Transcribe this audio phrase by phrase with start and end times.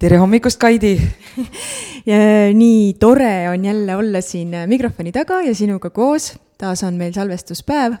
[0.00, 0.94] Tere hommikust, Kaidi
[2.60, 6.32] nii tore on jälle olla siin mikrofoni taga ja sinuga koos.
[6.58, 7.94] taas on meil salvestuspäev.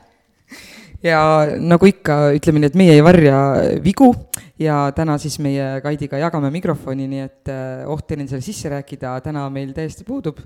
[1.02, 1.20] ja
[1.58, 3.40] nagu ikka, ütleme nii, et meie ei varja
[3.84, 4.14] vigu
[4.58, 9.18] ja täna siis meie Kaidiga jagame mikrofoni, nii et eh, oht enne selle sisse rääkida
[9.24, 10.40] täna meil täiesti puudub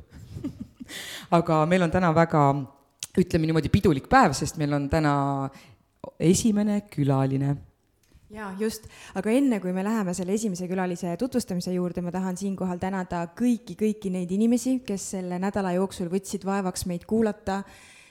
[1.38, 2.48] aga meil on täna väga,
[3.14, 5.14] ütleme niimoodi, pidulik päev, sest meil on täna
[6.18, 7.54] esimene külaline
[8.34, 8.86] jaa, just,
[9.18, 13.76] aga enne kui me läheme selle esimese külalise tutvustamise juurde, ma tahan siinkohal tänada kõiki,
[13.80, 17.62] kõiki neid inimesi, kes selle nädala jooksul võtsid vaevaks meid kuulata.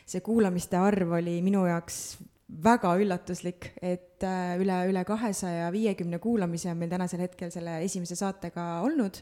[0.06, 2.18] see kuulamiste arv oli minu jaoks
[2.64, 8.16] väga üllatuslik, et äh, üle, üle kahesaja viiekümne kuulamise on meil tänasel hetkel selle esimese
[8.20, 9.22] saatega olnud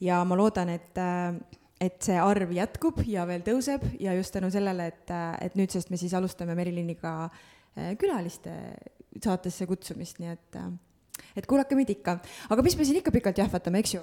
[0.00, 1.34] ja ma loodan, et äh,
[1.82, 5.90] et see arv jätkub ja veel tõuseb ja just tänu sellele, et, äh, et nüüdsest
[5.90, 7.28] me siis alustame Meriliniga
[7.98, 8.52] külaliste
[9.20, 10.68] saatesse kutsumist, nii et, äh,
[11.36, 12.18] et kuulake meid ikka.
[12.50, 14.02] aga mis me siin ikka pikalt jahvatame, eks ju?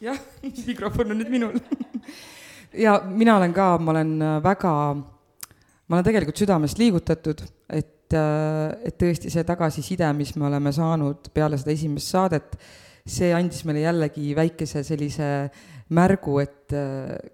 [0.00, 0.18] jah,
[0.70, 1.56] mikrofon on nüüd minul
[2.86, 8.68] ja mina olen ka, ma olen äh, väga, ma olen tegelikult südamest liigutatud, et, äh,
[8.88, 12.56] et tõesti see tagasiside, mis me oleme saanud peale seda esimest saadet,
[13.10, 15.28] see andis meile jällegi väikese sellise
[15.90, 16.70] märgu, et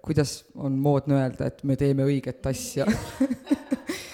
[0.01, 2.87] kuidas on moodne öelda, et me teeme õiget asja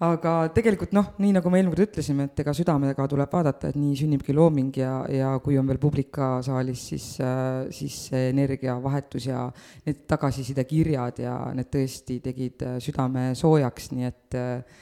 [0.00, 3.76] aga tegelikult noh, nii nagu me eelmine kord ütlesime, et ega südamega tuleb vaadata, et
[3.76, 8.30] nii sünnibki looming ja, ja kui on veel publik ka saalis, siis, äh, siis see
[8.30, 9.42] energiavahetus ja
[9.86, 14.80] need tagasisidekirjad ja need tõesti tegid äh, südame soojaks, nii et äh,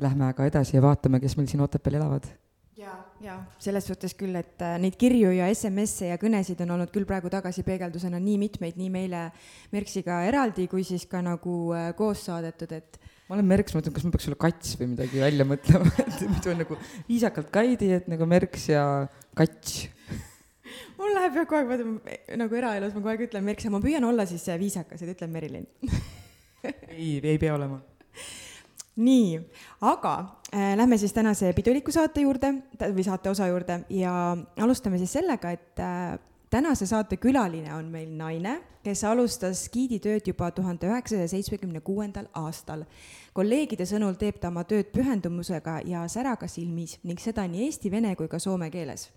[0.00, 2.32] lähme aga edasi ja vaatame, kes meil siin Otepääl elavad
[2.78, 6.92] ja, ja selles suhtes küll, et äh, neid kirju ja SMS-e ja kõnesid on olnud
[6.94, 9.24] küll praegu tagasipeegeldusena nii mitmeid, nii meile
[9.74, 12.98] Merksiga eraldi kui siis ka nagu äh, koos saadetud, et
[13.28, 16.54] ma olen Merks, mõtlen, kas ma peaks sulle kats või midagi välja mõtlema, et muidu
[16.54, 18.84] on nagu viisakalt Kaidi, et nagu Merks ja
[19.38, 19.84] kats.
[20.98, 23.82] mul läheb jah kogu aeg, vaata nagu eraelus ma kogu aeg ütlen Merks ja ma
[23.84, 25.68] püüan olla siis äh, viisakas, et ütlen Merilin
[26.90, 27.80] ei, ei pea olema.
[28.96, 29.40] Nii,
[29.80, 30.14] aga
[30.54, 35.50] äh, lähme siis tänase piduliku saate juurde või saate osa juurde ja alustame siis sellega,
[35.50, 36.18] et äh,
[36.50, 42.84] tänase saate külaline on meil naine, kes alustas giiditööd juba tuhande üheksasaja seitsmekümne kuuendal aastal.
[43.32, 48.14] kolleegide sõnul teeb ta oma tööd pühendumusega ja säraga silmis ning seda nii eesti, vene
[48.14, 49.10] kui ka soome keeles.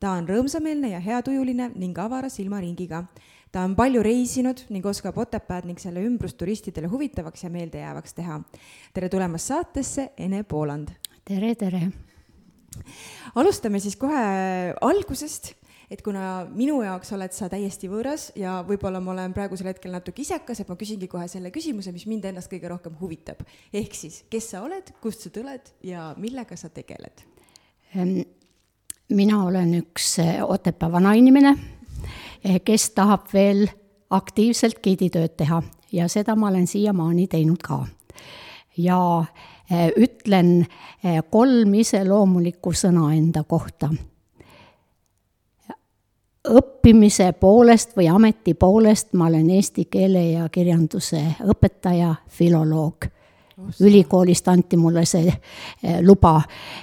[0.00, 3.04] ta on rõõmsameelne ja heatujuline ning avara silmaringiga.
[3.52, 8.40] Ta on palju reisinud ning oskab Otepääd ning selle ümbrust turistidele huvitavaks ja meeldejäävaks teha.
[8.94, 10.88] tere tulemast saatesse, Ene Pooland!
[11.24, 11.88] tere, tere!
[13.34, 15.54] alustame siis kohe algusest
[15.90, 20.22] et kuna minu jaoks oled sa täiesti võõras ja võib-olla ma olen praegusel hetkel natuke
[20.22, 23.40] isekas, et ma küsingi kohe selle küsimuse, mis mind ennast kõige rohkem huvitab.
[23.72, 27.24] ehk siis, kes sa oled, kust sa tuled ja millega sa tegeled?
[29.08, 31.54] Mina olen üks Otepää vanainimene,
[32.64, 33.66] kes tahab veel
[34.10, 37.86] aktiivselt giiditööd teha ja seda ma olen siiamaani teinud ka.
[38.76, 39.24] ja
[39.70, 40.66] eh, ütlen
[41.30, 43.90] kolm iseloomulikku sõna enda kohta
[46.48, 53.06] õppimise poolest või ameti poolest ma olen eesti keele ja kirjanduse õpetaja, filoloog.
[53.80, 56.40] ülikoolist anti mulle see eh, luba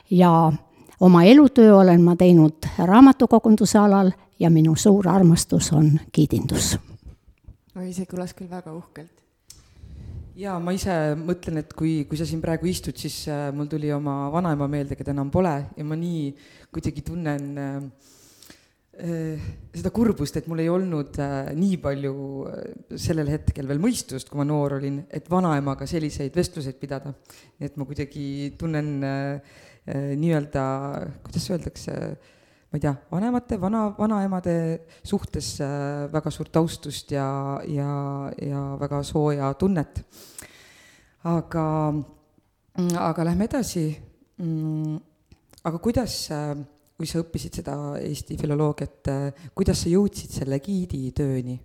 [0.10, 0.52] ja
[1.00, 6.76] oma elutöö olen ma teinud raamatukogunduse alal ja minu suur armastus on giidindus.
[7.76, 9.24] oi, see kõlas küll väga uhkelt
[10.36, 13.92] jaa, ma ise mõtlen, et kui, kui sa siin praegu istud, siis äh, mul tuli
[13.96, 16.28] oma vanaema meelde, keda enam pole ja ma nii
[16.76, 18.12] kuidagi tunnen äh,
[18.96, 19.36] Äh,
[19.76, 22.14] seda kurbust, et mul ei olnud äh, nii palju
[22.48, 27.12] äh, sellel hetkel veel mõistust, kui ma noor olin, et vanaemaga selliseid vestluseid pidada.
[27.60, 29.58] nii et ma kuidagi tunnen äh,
[30.16, 30.64] nii-öelda,
[31.28, 31.98] kuidas öeldakse,
[32.76, 34.54] ma ei tea, vanemate, vana, vanaemade
[35.00, 40.04] suhtes äh, väga suurt austust ja, ja, ja väga sooja tunnet.
[41.24, 41.94] aga,
[43.00, 43.86] aga lähme edasi.
[44.44, 45.00] Mm,
[45.64, 46.52] aga kuidas äh,
[46.98, 49.14] kui sa õppisid seda Eesti filoloogiat,
[49.56, 51.60] kuidas sa jõudsid selle giiditööni?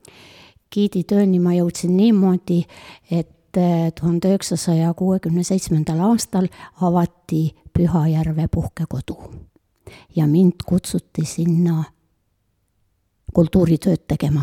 [0.70, 2.62] giiditööni ma jõudsin niimoodi,
[3.10, 3.58] et
[3.98, 6.46] tuhande üheksasaja kuuekümne seitsmendal aastal
[6.86, 9.16] avati Pühajärve puhkekodu
[10.16, 11.84] ja mind kutsuti sinna
[13.32, 14.42] kultuuritööd tegema.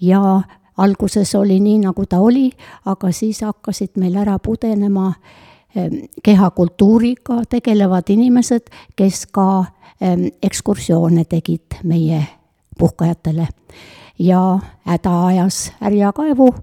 [0.00, 0.42] ja
[0.76, 2.50] alguses oli nii, nagu ta oli,
[2.84, 5.12] aga siis hakkasid meil ära pudenema
[5.76, 9.64] ehm, kehakultuuriga tegelevad inimesed, kes ka
[10.00, 12.26] ehm, ekskursioone tegid meie
[12.78, 13.48] puhkajatele.
[14.18, 16.54] ja häda ajas härja kaevu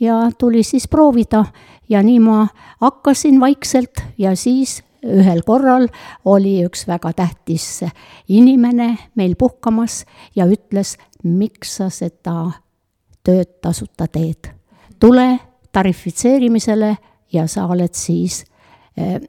[0.00, 1.44] ja tuli siis proovida
[1.88, 2.48] ja nii ma
[2.80, 5.88] hakkasin vaikselt ja siis ühel korral
[6.24, 7.84] oli üks väga tähtis
[8.28, 10.04] inimene meil puhkamas
[10.36, 12.50] ja ütles, miks sa seda
[13.26, 14.52] tööd tasuta teed.
[15.00, 15.38] tule
[15.72, 16.96] tarifitseerimisele
[17.32, 18.44] ja sa oled siis
[18.98, 19.20] äh,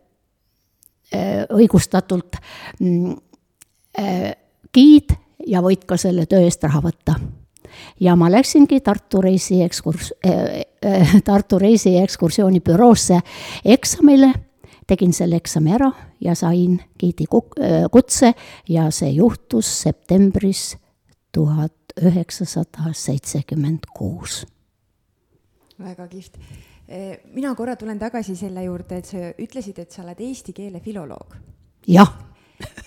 [1.14, 2.38] äh, õigustatult
[3.98, 4.36] äh,
[4.74, 5.16] giid
[5.48, 7.18] ja võid ka selle töö eest raha võtta.
[8.00, 13.20] ja ma läksingi Tartu reisi ekskurs- äh,, äh, Tartu reisi ekskursioonibüroosse
[13.66, 14.34] eksamile,
[14.88, 15.92] tegin selle eksami ära
[16.24, 17.28] ja sain giidi
[17.92, 18.34] kutse
[18.70, 20.78] ja see juhtus septembris
[21.32, 24.46] tuhat üheksasada seitsekümmend kuus.
[25.80, 26.38] väga kihvt.
[27.34, 31.36] mina korra tulen tagasi selle juurde, et sa ütlesid, et sa oled eesti keele filoloog.
[31.88, 32.14] jah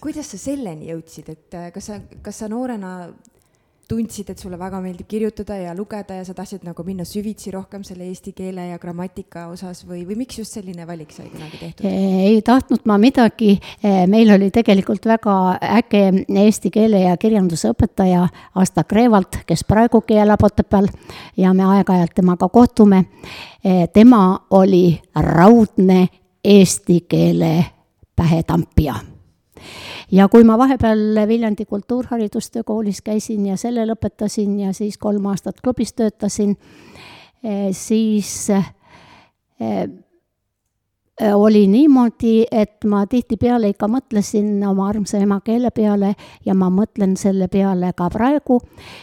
[0.00, 3.10] kuidas sa selleni jõudsid, et kas sa, kas sa noorena
[3.90, 7.82] tundsid, et sulle väga meeldib kirjutada ja lugeda ja sa tahtsid nagu minna süvitsi rohkem
[7.86, 11.86] selle eesti keele ja grammatika osas või, või miks just selline valik sai kunagi tehtud?
[11.90, 13.56] ei tahtnud ma midagi,
[14.10, 15.36] meil oli tegelikult väga
[15.80, 16.04] äge
[16.44, 18.26] eesti keele ja kirjanduse õpetaja
[18.60, 20.88] Asta Kreevalt, kes praegugi elab Otepääl
[21.40, 23.04] ja me aeg-ajalt temaga kohtume.
[23.92, 26.06] tema oli raudne
[26.44, 27.54] eesti keele
[28.16, 28.94] pähetampija
[30.12, 35.60] ja kui ma vahepeal Viljandi Kultuurharidustöö koolis käisin ja selle lõpetasin ja siis kolm aastat
[35.64, 36.56] klubis töötasin,
[37.44, 38.72] eh, siis eh,
[41.34, 46.14] oli niimoodi, et ma tihtipeale ikka mõtlesin oma armsa emakeele peale
[46.46, 48.60] ja ma mõtlen selle peale ka praegu.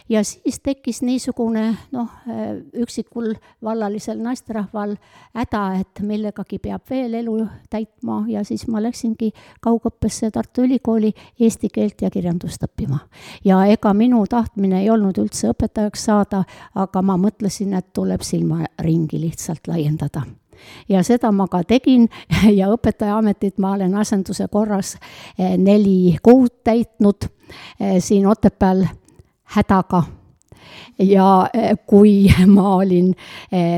[0.09, 3.33] ja siis tekkis niisugune noh, äh, üksikul
[3.63, 4.95] vallalisel naisterahval
[5.35, 7.37] häda, et millegagi peab veel elu
[7.69, 9.31] täitma ja siis ma läksingi
[9.61, 12.99] kaugõppesse Tartu Ülikooli eesti keelt ja kirjandust õppima.
[13.45, 16.43] ja ega minu tahtmine ei olnud üldse õpetajaks saada,
[16.75, 20.25] aga ma mõtlesin, et tuleb silmaringi lihtsalt laiendada
[20.89, 22.07] ja seda ma ka tegin.
[22.57, 24.95] Ja õpetajaametit ma olen asenduse korras
[25.37, 27.27] eh, neli kuud täitnud
[27.79, 28.85] eh, siin Otepääl
[29.55, 30.03] hädaga.
[30.99, 33.13] Ja eh, kui ma olin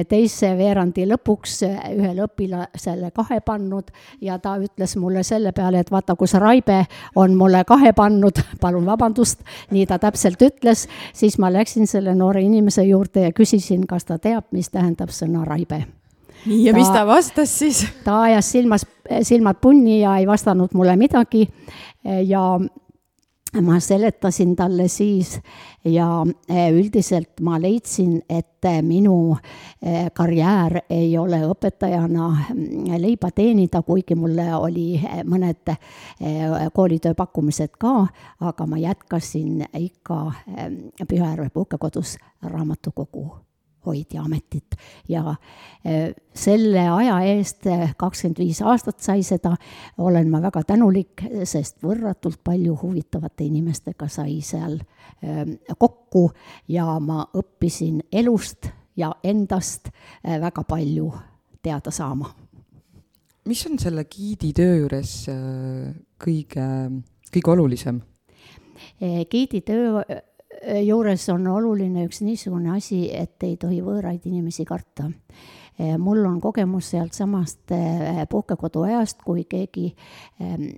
[0.09, 3.91] teise veerandi lõpuks ühele õpilasele kahe pannud
[4.21, 6.83] ja ta ütles mulle selle peale, et vaata, kus Raibe
[7.15, 12.43] on mulle kahe pannud, palun vabandust, nii ta täpselt ütles, siis ma läksin selle noore
[12.45, 15.85] inimese juurde ja küsisin, kas ta teab, mis tähendab sõna Raibe
[16.45, 17.83] nii, ja ta, mis ta vastas siis?
[18.05, 18.85] ta ajas silmas,
[19.23, 21.47] silmad punni ja ei vastanud mulle midagi
[22.25, 22.43] ja
[23.61, 25.39] ma seletasin talle siis
[25.85, 29.37] ja e, üldiselt ma leidsin, et minu
[29.81, 35.73] e, karjäär ei ole õpetajana mm, leiba teenida, kuigi mulle oli mõned
[36.73, 37.95] koolitöö pakkumised ka,
[38.39, 40.21] aga ma jätkasin ikka
[41.07, 43.48] Pühajärve puhkekodus raamatukogu
[43.89, 44.77] hoidja ametit
[45.09, 45.35] ja
[45.83, 49.55] eh, selle aja eest, eh, kakskümmend viis aastat sai seda,
[49.97, 55.45] olen ma väga tänulik, sest võrratult palju huvitavate inimestega sai seal eh,
[55.77, 56.27] kokku
[56.71, 58.69] ja ma õppisin elust
[58.99, 59.87] ja endast
[60.23, 61.07] väga palju
[61.63, 62.33] teada saama.
[63.47, 65.13] mis on selle giidi töö juures
[66.19, 66.65] kõige,
[67.31, 68.01] kõige olulisem?
[69.31, 70.03] giidi töö
[70.85, 75.09] juures on oluline üks niisugune asi, et ei tohi võõraid inimesi karta.
[75.97, 79.93] mul on kogemus sealtsamast eh, puhkekodu ajast, kui keegi
[80.39, 80.73] eh,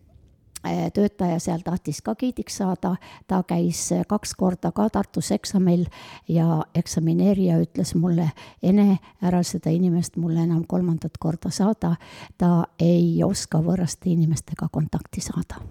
[0.93, 2.95] töötaja seal tahtis ka giidiks saada,
[3.27, 5.87] ta käis kaks korda ka Tartus eksamil
[6.29, 8.29] ja eksamineerija ütles mulle,
[8.61, 11.95] Ene, ära seda inimest mulle enam kolmandat korda saada,
[12.37, 15.63] ta ei oska võõraste inimestega kontakti saada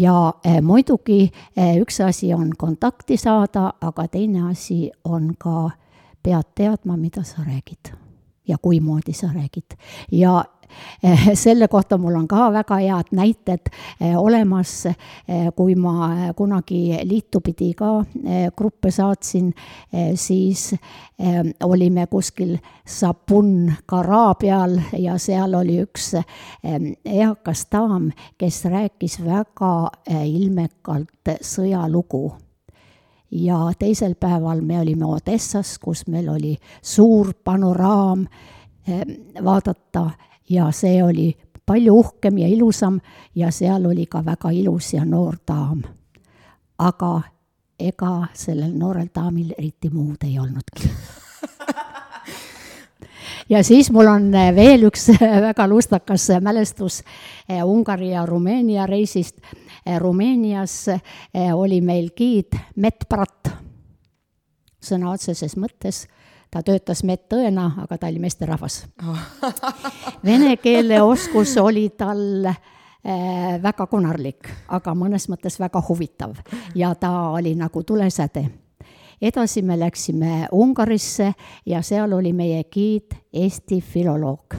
[0.00, 5.70] ja eh, muidugi eh, üks asi on kontakti saada, aga teine asi on ka,
[6.22, 7.94] pead teadma, mida sa räägid
[8.48, 9.78] ja kuimoodi sa räägid.
[10.12, 10.44] ja
[11.44, 13.70] selle kohta mul on ka väga head näited
[14.00, 18.04] eh, olemas, eh, kui ma kunagi liitu pidi ka
[18.56, 19.52] gruppe saatsin,
[20.14, 20.74] siis
[21.64, 22.56] olime kuskil
[22.86, 26.12] Sapun Kara peal ja seal oli üks
[27.04, 29.72] eakas daam, kes rääkis väga
[30.24, 32.26] ilmekalt sõjalugu.
[33.30, 38.24] Ja teisel päeval me olime Odessas, kus meil oli suur panoraam
[39.44, 40.10] vaadata
[40.50, 41.36] ja see oli
[41.66, 43.00] palju uhkem ja ilusam
[43.34, 45.82] ja seal oli ka väga ilus ja noor daam.
[46.78, 47.22] aga
[47.78, 50.90] ega sellel noorel daamil eriti muud ei olnudki
[53.48, 55.08] ja siis mul on eh, veel üks
[55.48, 57.02] väga lustakas mälestus
[57.48, 59.38] eh, Ungari ja Rumeenia reisist.
[59.86, 60.86] Eh, Rumeenias
[61.54, 63.50] oli meil giid Met Brat,
[64.80, 66.06] sõna otseses mõttes
[66.50, 68.86] ta töötas medõena, aga ta oli meesterahvas.
[70.24, 72.48] Vene keele oskus oli tal
[73.62, 76.34] väga konarlik, aga mõnes mõttes väga huvitav.
[76.74, 78.48] Ja ta oli nagu tulesäde.
[79.20, 81.32] Edasi me läksime Ungarisse
[81.66, 84.54] ja seal oli meie giid Eesti filoloog,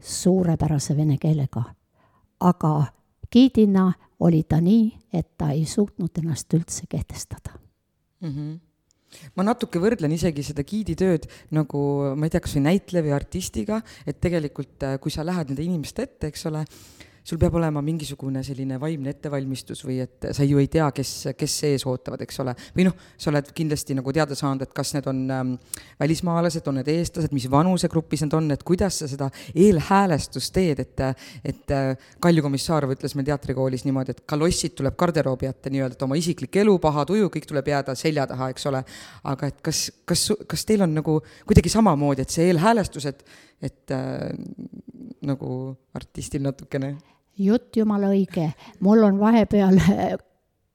[0.00, 1.62] suurepärase vene keelega.
[2.40, 2.84] aga
[3.32, 7.50] giidina oli ta nii, et ta ei suutnud ennast üldse kehtestada.
[8.20, 8.28] Mm.
[8.28, 8.67] -hmm
[9.36, 11.80] ma natuke võrdlen isegi seda giiditööd nagu
[12.14, 16.04] ma ei tea, kas või näitleja või artistiga, et tegelikult kui sa lähed nende inimeste
[16.08, 16.64] ette, eks ole,
[17.28, 21.56] sul peab olema mingisugune selline vaimne ettevalmistus või et sa ju ei tea, kes, kes
[21.68, 22.54] ees ootavad, eks ole.
[22.76, 25.50] või noh, sa oled kindlasti nagu teada saanud, et kas need on ähm,
[26.00, 31.04] välismaalased, on need eestlased, mis vanusegrupis nad on, et kuidas sa seda eelhäälestust teed, et,
[31.52, 31.90] et äh,
[32.24, 36.56] Kalju Komissarov ütles meil teatrikoolis niimoodi, et kalossid tuleb garderoobi ette nii-öelda, et oma isiklik
[36.64, 38.82] elu, paha tuju, kõik tuleb jääda selja taha, eks ole.
[39.28, 43.22] aga et kas, kas, kas teil on nagu kuidagi samamoodi, et see eelhäälestus, et,
[43.60, 44.32] et äh,
[45.28, 45.52] nagu
[45.98, 46.96] artistil natukene?
[47.38, 48.50] Jutt jumala õige,
[48.84, 49.78] mul on vahepeal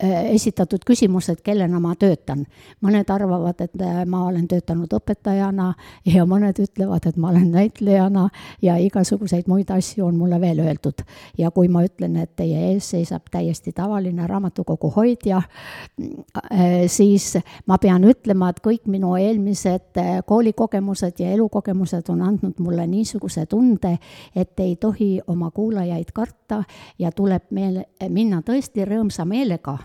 [0.04, 2.46] esitatud küsimus, et kellena ma töötan.
[2.84, 5.74] mõned arvavad, et äh, ma olen töötanud õpetajana
[6.06, 8.30] ja mõned ütlevad, et ma olen näitlejana
[8.62, 11.04] ja igasuguseid muid asju on mulle veel öeldud.
[11.38, 17.78] ja kui ma ütlen, et teie ees seisab täiesti tavaline raamatukogu hoidja, äh, siis ma
[17.78, 23.98] pean ütlema, et kõik minu eelmised koolikogemused ja elukogemused on andnud mulle niisuguse tunde,
[24.36, 26.64] et ei tohi oma kuulajaid karta
[27.00, 29.78] ja tuleb meele, minna tõesti rõõmsa meelega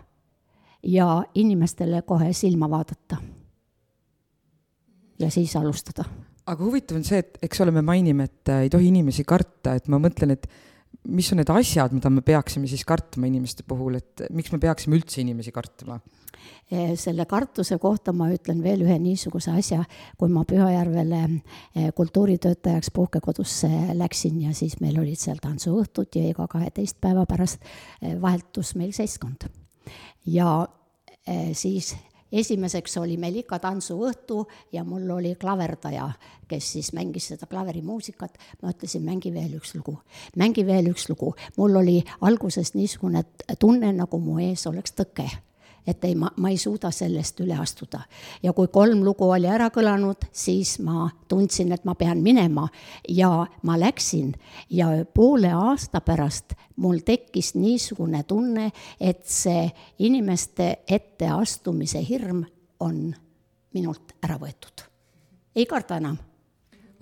[0.83, 3.17] ja inimestele kohe silma vaadata.
[5.19, 6.05] ja siis alustada.
[6.47, 9.75] aga huvitav on see, et eks ole, me mainime, et äh, ei tohi inimesi karta,
[9.75, 10.47] et ma mõtlen, et
[11.09, 14.97] mis on need asjad, mida me peaksime siis kartma inimeste puhul, et miks me peaksime
[14.97, 15.99] üldse inimesi kartma?
[16.71, 19.83] Eh, selle kartuse kohta ma ütlen veel ühe niisuguse asja,
[20.17, 23.69] kui ma Pühajärvele eh, kultuuritöötajaks puhkekodusse
[23.99, 27.65] läksin ja siis meil olid seal tantsuõhtud ja iga kaheteist päeva pärast
[28.23, 29.49] vahetus meil seltskond
[30.29, 30.69] ja
[31.27, 31.97] eh, siis
[32.33, 34.43] esimeseks oli meil ikka tantsuõhtu
[34.73, 36.11] ja mul oli klaverdaja,
[36.49, 38.39] kes siis mängis seda klaverimuusikat.
[38.63, 39.99] ma ütlesin, mängi veel üks lugu,
[40.37, 41.35] mängi veel üks lugu.
[41.57, 43.25] mul oli alguses niisugune
[43.59, 45.29] tunne, nagu mu ees oleks tõke
[45.87, 48.01] et ei, ma, ma ei suuda sellest üle astuda.
[48.43, 52.69] ja kui kolm lugu oli ära kõlanud, siis ma tundsin, et ma pean minema
[53.09, 54.35] ja ma läksin
[54.71, 58.71] ja poole aasta pärast mul tekkis niisugune tunne,
[59.01, 59.69] et see
[59.99, 62.45] inimeste ette astumise hirm
[62.81, 63.15] on
[63.75, 64.87] minult ära võetud.
[65.55, 66.19] ei karda enam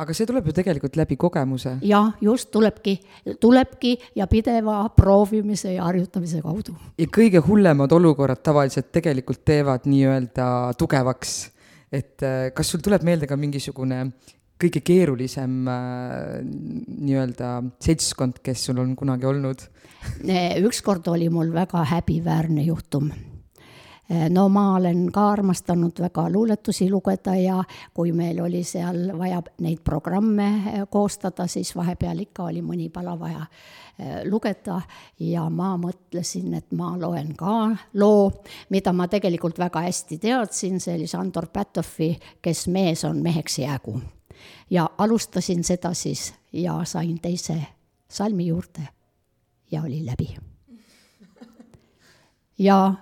[0.02, 1.76] aga see tuleb ju tegelikult läbi kogemuse.
[1.86, 2.96] jah, just, tulebki,
[3.40, 6.76] tulebki ja pideva proovimise ja harjutamise kaudu.
[6.98, 10.48] ja kõige hullemad olukorrad tavaliselt tegelikult teevad nii-öelda
[10.78, 11.36] tugevaks.
[11.92, 14.10] et äh, kas sul tuleb meelde ka mingisugune
[14.60, 19.64] kõige keerulisem äh, nii-öelda seltskond, kes sul on kunagi olnud?
[20.62, 23.10] ükskord oli mul väga häbiväärne juhtum
[24.30, 27.62] no ma olen ka armastanud väga luuletusi lugeda ja
[27.94, 33.16] kui meil oli seal vaja neid programme eh, koostada, siis vahepeal ikka oli mõni pala
[33.18, 33.42] vaja
[33.98, 34.80] eh, lugeda
[35.18, 37.56] ja ma mõtlesin, et ma loen ka
[37.98, 38.30] loo,
[38.70, 44.00] mida ma tegelikult väga hästi teadsin, see oli Sandor Pätovi Kes mees on, meheks jäägu.
[44.70, 47.58] ja alustasin seda siis ja sain teise
[48.08, 48.86] salmi juurde
[49.70, 50.36] ja oli läbi.
[52.58, 52.94] ja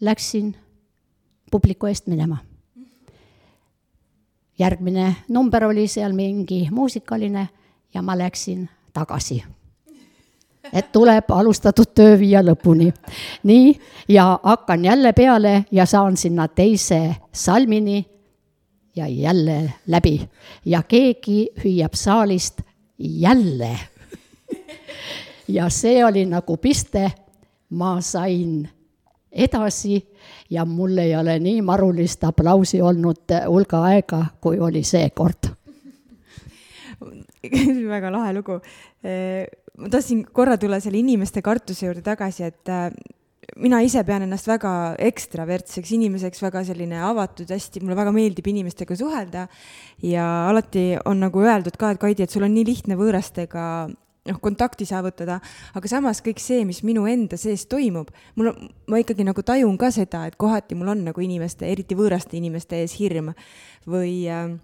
[0.00, 0.56] läksin
[1.50, 2.36] publiku eest minema.
[4.58, 7.48] järgmine number oli seal mingi muusikaline
[7.94, 9.44] ja ma läksin tagasi.
[10.72, 12.92] et tuleb alustatud töö viia lõpuni.
[13.42, 18.06] nii, ja hakkan jälle peale ja saan sinna teise salmini
[18.96, 20.28] ja jälle läbi
[20.64, 22.60] ja keegi hüüab saalist
[22.98, 23.78] jälle.
[25.48, 27.12] ja see oli nagu piste,
[27.70, 28.75] ma sain
[29.36, 30.00] edasi
[30.50, 35.52] ja mul ei ole nii marulist aplausi olnud hulga aega, kui oli seekord
[37.94, 38.60] väga lahe lugu.
[39.76, 42.88] ma tahtsin korra tulla selle inimeste kartuse juurde tagasi, et äh,
[43.62, 44.70] mina ise pean ennast väga
[45.08, 49.46] ekstravertseks inimeseks, väga selline avatud, hästi, mulle väga meeldib inimestega suhelda.
[50.02, 53.66] ja alati on nagu öeldud ka, et Kaidi, et sul on nii lihtne võõrastega
[54.26, 55.40] noh, kontakti saavutada,
[55.76, 58.52] aga samas kõik see, mis minu enda sees toimub, mul
[58.90, 62.82] ma ikkagi nagu tajun ka seda, et kohati mul on nagu inimeste, eriti võõraste inimeste
[62.82, 63.32] ees hirm.
[63.86, 64.56] Või äh,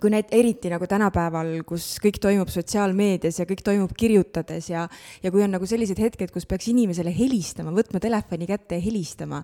[0.00, 4.86] kui need eriti nagu tänapäeval, kus kõik toimub sotsiaalmeedias ja kõik toimub kirjutades ja,
[5.22, 9.42] ja kui on nagu sellised hetked, kus peaks inimesele helistama, võtma telefoni kätte ja helistama,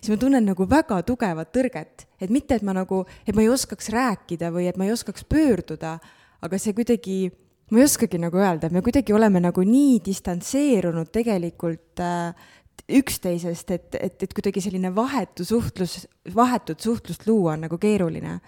[0.00, 3.52] siis ma tunnen nagu väga tugevat tõrget, et mitte, et ma nagu, et ma ei
[3.52, 5.96] oskaks rääkida või et ma ei oskaks pöörduda,
[6.42, 7.18] aga see kuidagi,
[7.72, 12.50] ma ei oskagi nagu öelda, me kuidagi oleme nagu nii distantseerunud tegelikult äh,
[12.92, 16.02] üksteisest, et, et, et kuidagi selline vahetu suhtlus,
[16.34, 18.40] vahetut suhtlust luua on nagu keeruline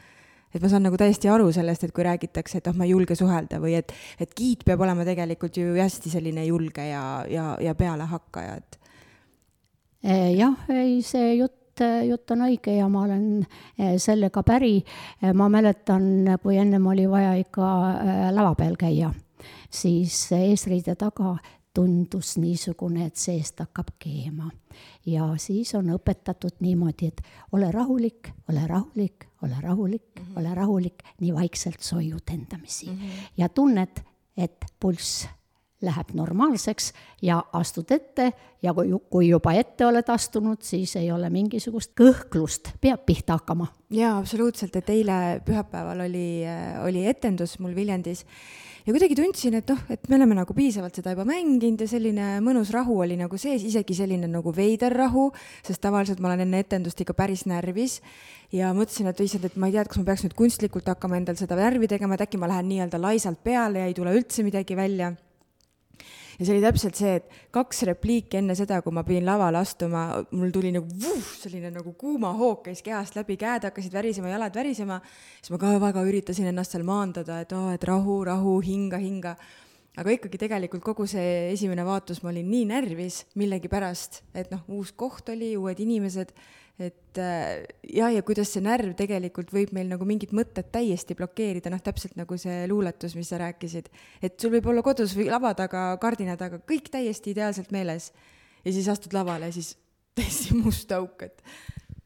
[0.54, 3.16] et ma saan nagu täiesti aru sellest, et kui räägitakse, et oh, ma ei julge
[3.18, 3.90] suhelda või et,
[4.22, 8.78] et giid peab olema tegelikult ju hästi selline julge ja, ja, ja pealehakkaja, et.
[10.04, 13.26] Eh, jah, ei, see jutt jutt on õige ja ma olen
[13.78, 14.76] eh, sellega päri.
[15.22, 17.72] Eh, ma mäletan, kui ennem oli vaja ikka
[18.34, 19.12] lava peal käia,
[19.70, 21.36] siis eesriide taga
[21.74, 24.50] tundus niisugune, et seest hakkab keema.
[25.06, 27.20] ja siis on õpetatud niimoodi, et
[27.52, 30.38] ole rahulik, ole rahulik, ole rahulik mm, -hmm.
[30.38, 32.96] ole rahulik, nii vaikselt soiu tendamisi mm.
[32.96, 33.30] -hmm.
[33.36, 34.00] ja tunned,
[34.36, 35.26] et pulss
[35.82, 38.30] läheb normaalseks ja astud ette
[38.62, 43.66] ja kui, kui juba ette oled astunud, siis ei ole mingisugust kõhklust, peab pihta hakkama.
[43.90, 46.44] jaa, absoluutselt, et eile pühapäeval oli,
[46.84, 48.24] oli etendus mul Viljandis
[48.86, 52.30] ja kuidagi tundsin, et noh, et me oleme nagu piisavalt seda juba mänginud ja selline
[52.44, 55.30] mõnus rahu oli nagu sees, isegi selline nagu veider rahu,
[55.66, 58.00] sest tavaliselt ma olen enne etendust ikka päris närvis
[58.52, 61.20] ja mõtlesin, et issand, et ma ei tea, et kas ma peaks nüüd kunstlikult hakkama
[61.20, 64.44] endal seda närvi tegema, et äkki ma lähen nii-öelda laisalt peale ja ei tule üldse
[64.46, 65.14] midagi välja
[66.38, 70.04] ja see oli täpselt see, et kaks repliiki enne seda, kui ma pidin lavale astuma,
[70.34, 74.56] mul tuli nagu vuh, selline nagu kuuma hoog käis kehast läbi, käed hakkasid värisema, jalad
[74.56, 75.00] värisema.
[75.40, 78.98] siis ma ka väga üritasin ennast seal maandada, et oo oh,, et rahu, rahu, hinga,
[79.02, 79.36] hinga.
[79.96, 84.90] aga ikkagi tegelikult kogu see esimene vaatus, ma olin nii närvis millegipärast, et noh, uus
[84.92, 86.34] koht oli, uued inimesed
[86.78, 87.62] et äh,
[87.94, 92.16] ja, ja kuidas see närv tegelikult võib meil nagu mingit mõtet täiesti blokeerida, noh, täpselt
[92.18, 93.90] nagu see luuletus, mis sa rääkisid.
[94.22, 98.10] et sul võib olla kodus või lava taga, kardina taga, kõik täiesti ideaalselt meeles.
[98.64, 99.76] ja siis astud lavale ja siis
[100.18, 101.42] täiesti must auk, et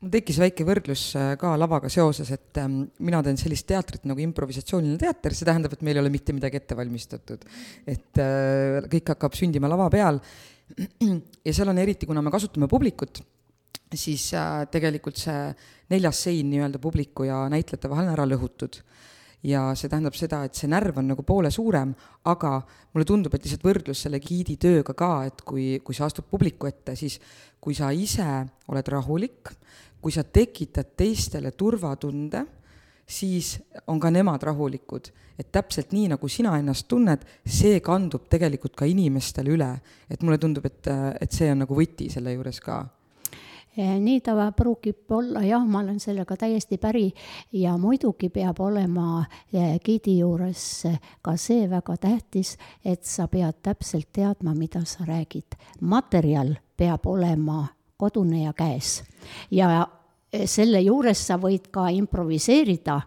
[0.02, 4.20] mul tekkis väike võrdlus äh, ka lavaga seoses, et ähm, mina teen sellist teatrit nagu
[4.20, 7.48] improvisatsiooniline teater, see tähendab, et meil ei ole mitte midagi ette valmistatud.
[7.88, 10.20] et äh, kõik hakkab sündima lava peal.
[11.48, 13.24] ja seal on eriti, kuna me kasutame publikut
[13.96, 15.48] siis äh, tegelikult see
[15.92, 18.82] neljas sein nii-öelda publiku ja näitlejate vahel on ära lõhutud.
[19.42, 21.92] ja see tähendab seda, et see närv on nagu poole suurem,
[22.26, 22.56] aga
[22.92, 26.66] mulle tundub, et lihtsalt võrdlus selle giidi tööga ka, et kui, kui sa astud publiku
[26.66, 27.20] ette, siis
[27.62, 28.26] kui sa ise
[28.66, 29.52] oled rahulik,
[30.02, 32.42] kui sa tekitad teistele turvatunde,
[33.06, 33.54] siis
[33.86, 35.14] on ka nemad rahulikud.
[35.38, 39.70] et täpselt nii, nagu sina ennast tunned, see kandub tegelikult ka inimestele üle.
[40.10, 42.82] et mulle tundub, et, et see on nagu võti selle juures ka
[43.78, 47.12] nii ta pruugib olla, jah, ma olen sellega täiesti päri
[47.52, 50.86] ja muidugi peab olema eh, giidi juures
[51.22, 55.58] ka see väga tähtis, et sa pead täpselt teadma, mida sa räägid.
[55.80, 59.02] materjal peab olema kodune ja käes
[59.50, 59.88] ja
[60.28, 62.98] selle juures sa võid ka improviseerida,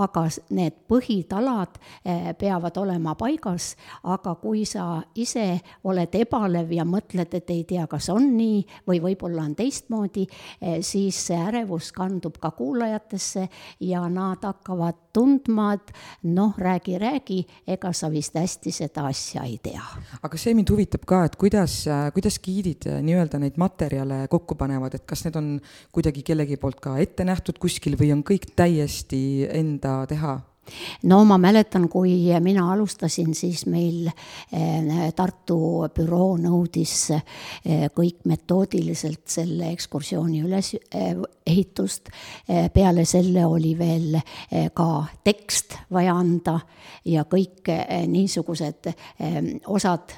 [0.00, 0.22] aga
[0.56, 3.74] need põhitalad eh, peavad olema paigas,
[4.08, 5.44] aga kui sa ise
[5.90, 10.24] oled ebalev ja mõtled, et ei tea, kas on nii või võib-olla on teistmoodi,
[10.60, 13.46] eh, siis see ärevus kandub ka kuulajatesse
[13.84, 15.92] ja nad hakkavad tundma, et
[16.30, 19.82] noh, räägi, räägi, ega sa vist hästi seda asja ei tea.
[20.22, 21.82] aga see mind huvitab ka, et kuidas,
[22.14, 25.52] kuidas giidid nii-öelda neid materjale kokku panevad, et kas need on
[25.92, 30.38] kuidagi kellegi poolt poolt ka ette nähtud kuskil või on kõik täiesti enda teha?
[31.02, 39.24] no ma mäletan, kui mina alustasin, siis meil eh, Tartu büroo nõudis eh, kõik metoodiliselt
[39.26, 42.12] selle ekskursiooni ülesehitust.
[42.46, 44.20] Eh, peale selle oli veel
[44.76, 44.86] ka
[45.26, 46.60] tekst vaja anda
[47.04, 47.72] ja kõik
[48.06, 48.92] niisugused
[49.66, 50.14] osad,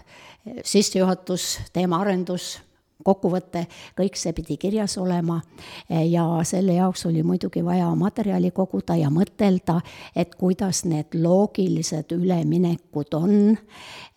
[0.68, 2.58] sissejuhatus, teemaarendus
[3.04, 3.66] kokkuvõte,
[3.98, 5.40] kõik see pidi kirjas olema
[5.88, 9.80] ja selle jaoks oli muidugi vaja materjali koguda ja mõtelda,
[10.16, 13.36] et kuidas need loogilised üleminekud on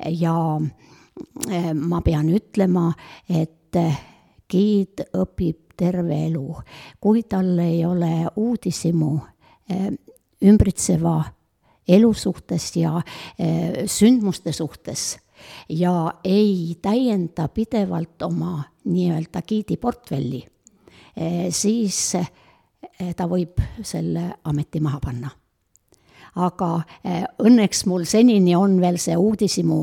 [0.10, 0.38] ja
[1.50, 2.92] eh, ma pean ütlema,
[3.30, 3.80] et
[4.50, 6.56] giid õpib terve elu.
[7.00, 9.12] kui tal ei ole uudishimu
[9.70, 9.92] eh,
[10.46, 11.24] ümbritseva
[11.88, 13.02] elu suhtes ja
[13.40, 15.18] eh, sündmuste suhtes
[15.70, 20.46] ja ei täienda pidevalt oma nii-öelda giidiportfelli,
[21.18, 22.30] eh, siis eh,
[23.16, 25.32] ta võib selle ameti maha panna.
[26.36, 26.70] Aga
[27.40, 29.80] õnneks mul senini on veel see uudishimu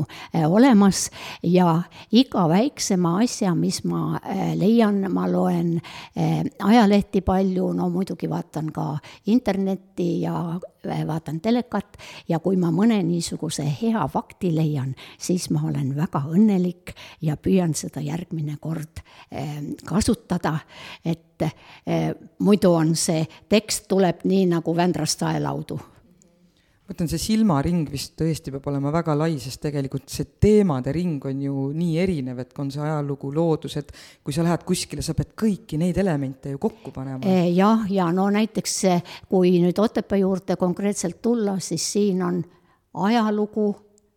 [0.47, 1.07] olemas
[1.43, 4.19] ja iga väiksema asja, mis ma
[4.59, 5.75] leian, ma loen
[6.15, 8.87] ajalehti palju, no muidugi vaatan ka
[9.33, 10.59] internetti ja
[11.07, 11.97] vaatan telekat.
[12.27, 17.73] Ja kui ma mõne niisuguse hea fakti leian, siis ma olen väga õnnelik ja püüan
[17.77, 19.01] seda järgmine kord
[19.87, 20.57] kasutada,
[21.05, 21.47] et
[22.39, 25.79] muidu on see tekst tuleb nii nagu Vändrast saelaudu
[26.83, 31.23] ma ütlen, see silmaring vist tõesti peab olema väga lai, sest tegelikult see teemade ring
[31.29, 33.93] on ju nii erinev, et on see ajalugu, loodus, et
[34.23, 37.23] kui sa lähed kuskile, sa pead kõiki neid elemente ju kokku panema.
[37.47, 38.75] jah, ja no näiteks
[39.31, 42.43] kui nüüd Otepää juurde konkreetselt tulla, siis siin on
[43.07, 43.71] ajalugu,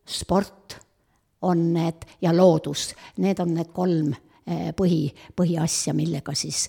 [0.06, 0.80] sport
[1.46, 2.90] on need ja loodus,
[3.22, 4.14] need on need kolm
[4.78, 5.02] põhi,
[5.38, 6.66] põhiasja, millega siis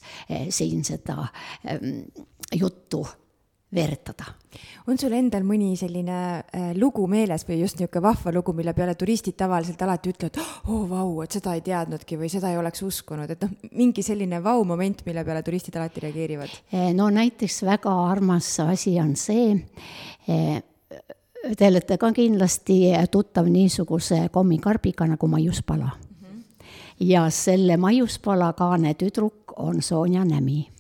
[0.54, 1.26] siin seda
[2.54, 3.04] juttu
[3.76, 4.24] veeretada.
[4.88, 8.96] on sul endal mõni selline äh, lugu meeles või just niisugune vahva lugu, mille peale
[8.96, 12.82] turistid tavaliselt alati ütlevad, oo oh, vau, et seda ei teadnudki või seda ei oleks
[12.88, 16.56] uskunud, et noh, mingi selline vau-moment, mille peale turistid alati reageerivad?
[16.96, 19.60] no näiteks väga armas asi on see,
[21.58, 22.80] te olete ka kindlasti
[23.12, 26.24] tuttav niisuguse kommikarbiga nagu maiuspala mm.
[26.24, 26.42] -hmm.
[27.00, 30.77] ja selle maiuspala kaane tüdruk on Sonja Nämi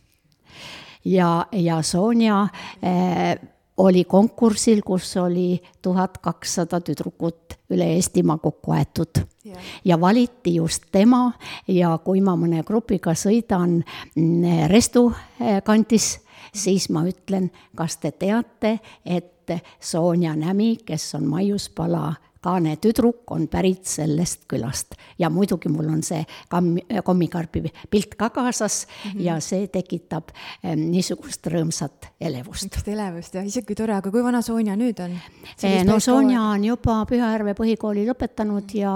[1.07, 2.41] ja, ja Sonja
[2.83, 3.39] äh,
[3.77, 9.57] oli konkursil, kus oli tuhat kakssada tüdrukut üle Eestimaa kokku aetud yeah.
[9.85, 11.31] ja valiti just tema
[11.67, 13.79] ja kui ma mõne grupiga sõidan
[14.15, 16.17] mm, Restu äh, kandis,
[16.53, 19.33] siis ma ütlen, kas te teate, et
[19.79, 22.09] Sonja Nämi, kes on Maiuspala
[22.47, 28.29] Kaane tüdruk on pärit sellest külast ja muidugi mul on see kamm, kommikarbi pilt ka
[28.31, 29.23] kaasas mm -hmm.
[29.25, 30.29] ja see tekitab
[30.63, 32.63] ähm, niisugust rõõmsat elevust.
[32.63, 35.17] niisugust elevust jah, ise kui tore, aga kui vana Sonja nüüd on?
[35.63, 38.93] Eh, no Sonja on juba Pühajärve põhikooli lõpetanud ja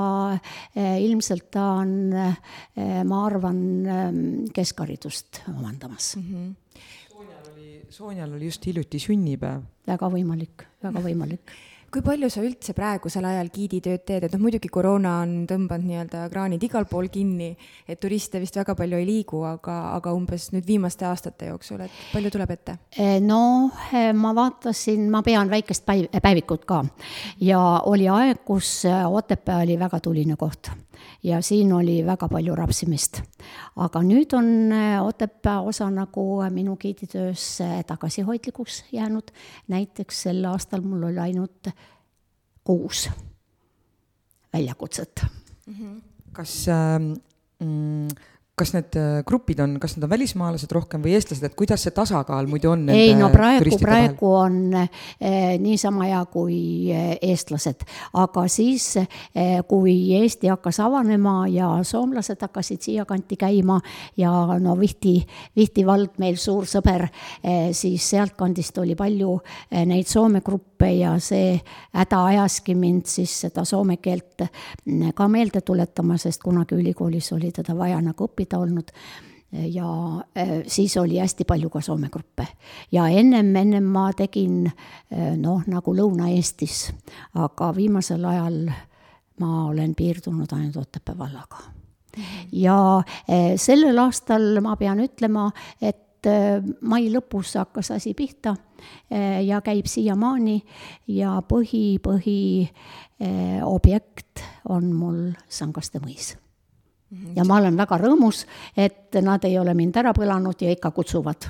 [0.75, 4.21] eh, ilmselt ta on eh,, ma arvan, ehm,
[4.53, 6.23] keskharidust omandamas mm.
[6.23, 6.55] -hmm.
[7.11, 9.61] Sonjal oli, Sonjal oli just hiljuti sünnipäev.
[9.87, 11.51] väga võimalik, väga võimalik
[11.91, 16.21] kui palju sa üldse praegusel ajal giiditööd teed, et noh, muidugi koroona on tõmbanud nii-öelda
[16.31, 17.49] kraanid igal pool kinni,
[17.83, 21.97] et turiste vist väga palju ei liigu, aga, aga umbes nüüd viimaste aastate jooksul, et
[22.13, 22.77] palju tuleb ette?
[22.95, 23.41] Eh, no
[23.91, 26.79] eh, ma vaatasin, ma pean väikest päiv, päevikut ka
[27.43, 27.59] ja
[27.91, 30.71] oli aeg, kus eh, Otepää oli väga tuline koht
[31.27, 33.19] ja siin oli väga palju rapsimist.
[33.75, 34.71] aga nüüd on
[35.03, 39.35] Otepää osa nagu minu giiditöös tagasihoidlikuks jäänud,
[39.67, 41.73] näiteks sel aastal mul oli ainult
[42.63, 43.09] kuus
[44.53, 45.25] väljakutset
[45.67, 45.73] mm.
[45.73, 46.01] -hmm.
[46.31, 46.99] kas äh,
[47.59, 48.07] mm,
[48.61, 51.93] kas need äh, grupid on, kas need on välismaalased rohkem või eestlased, et kuidas see
[51.95, 52.85] tasakaal muidu on?
[52.93, 56.59] ei no praegu, praegu on eh, niisama hea kui
[56.93, 57.85] eh, eestlased,
[58.21, 58.93] aga siis
[59.69, 63.79] kui Eesti hakkas avanema ja soomlased hakkasid siiakanti käima
[64.19, 65.15] ja no Vihti,
[65.57, 67.07] Vihti vald, meil suur sõber
[67.77, 69.37] siis sealtkandist oli palju
[69.87, 71.55] neid Soome gruppe ja see
[71.95, 77.51] häda ajaski mind siis seda soome keelt mm, ka meelde tuletama, sest kunagi ülikoolis oli
[77.55, 78.91] teda vaja nagu õppida ta olnud
[79.51, 82.47] ja äh, siis oli hästi palju ka Soome gruppe.
[82.91, 86.93] ja ennem, ennem ma tegin äh, noh, nagu Lõuna-Eestis,
[87.35, 88.71] aga viimasel ajal
[89.39, 91.57] ma olen piirdunud ainult Otepää vallaga.
[92.51, 92.97] ja
[93.29, 96.07] äh, sellel aastal ma pean ütlema, et
[96.81, 98.55] mai lõpus hakkas asi pihta
[99.41, 100.61] ja käib siiamaani
[101.09, 102.69] ja põhi, põhiobjekt
[104.69, 106.37] on mul Sangaste mõis.
[107.35, 108.45] Ja ma olen väga rõõmus,
[108.77, 111.49] et nad ei ole mind ära põlanud ja ikka kutsuvad.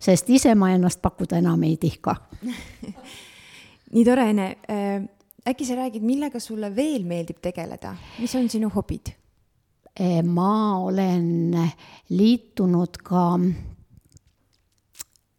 [0.00, 2.14] sest ise ma ennast pakkuda enam ei tihka
[3.94, 4.56] nii tore, Ene.
[4.68, 5.02] Äh,
[5.48, 9.08] äkki sa räägid, millega sulle veel meeldib tegeleda, mis on sinu hobid?
[10.00, 11.58] Äh, ma olen
[12.08, 13.38] liitunud ka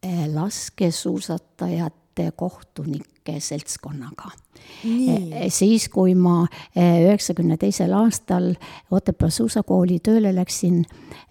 [0.06, 4.32] äh, laskesuusatajate kohtunike seltskonnaga.
[4.86, 8.54] E, siis, kui ma e, üheksakümne teisel aastal
[8.92, 10.84] Otepää suusakooli tööle läksin,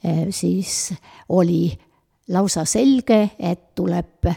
[0.05, 0.92] e, siis
[1.29, 1.70] oli
[2.31, 4.28] lausa selge, et tuleb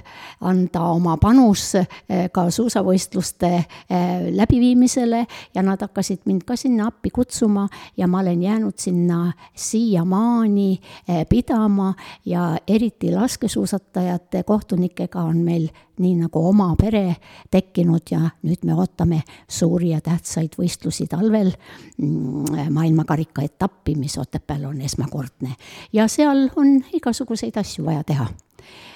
[0.43, 5.23] anda oma panus eh, ka suusavõistluste eh, läbiviimisele
[5.55, 7.67] ja nad hakkasid mind ka sinna appi kutsuma
[7.99, 10.69] ja ma olen jäänud sinna siiamaani
[11.07, 11.93] eh, pidama
[12.25, 15.67] ja eriti laskesuusatajate kohtunikega on meil
[15.99, 17.17] nii nagu oma pere
[17.53, 21.51] tekkinud ja nüüd me ootame suuri ja tähtsaid võistlusi talvel,
[21.97, 25.53] mm, maailmakarika etappi, mis Otepääl on esmakordne.
[25.93, 28.92] ja seal on igasuguseid asju vaja teha Eh,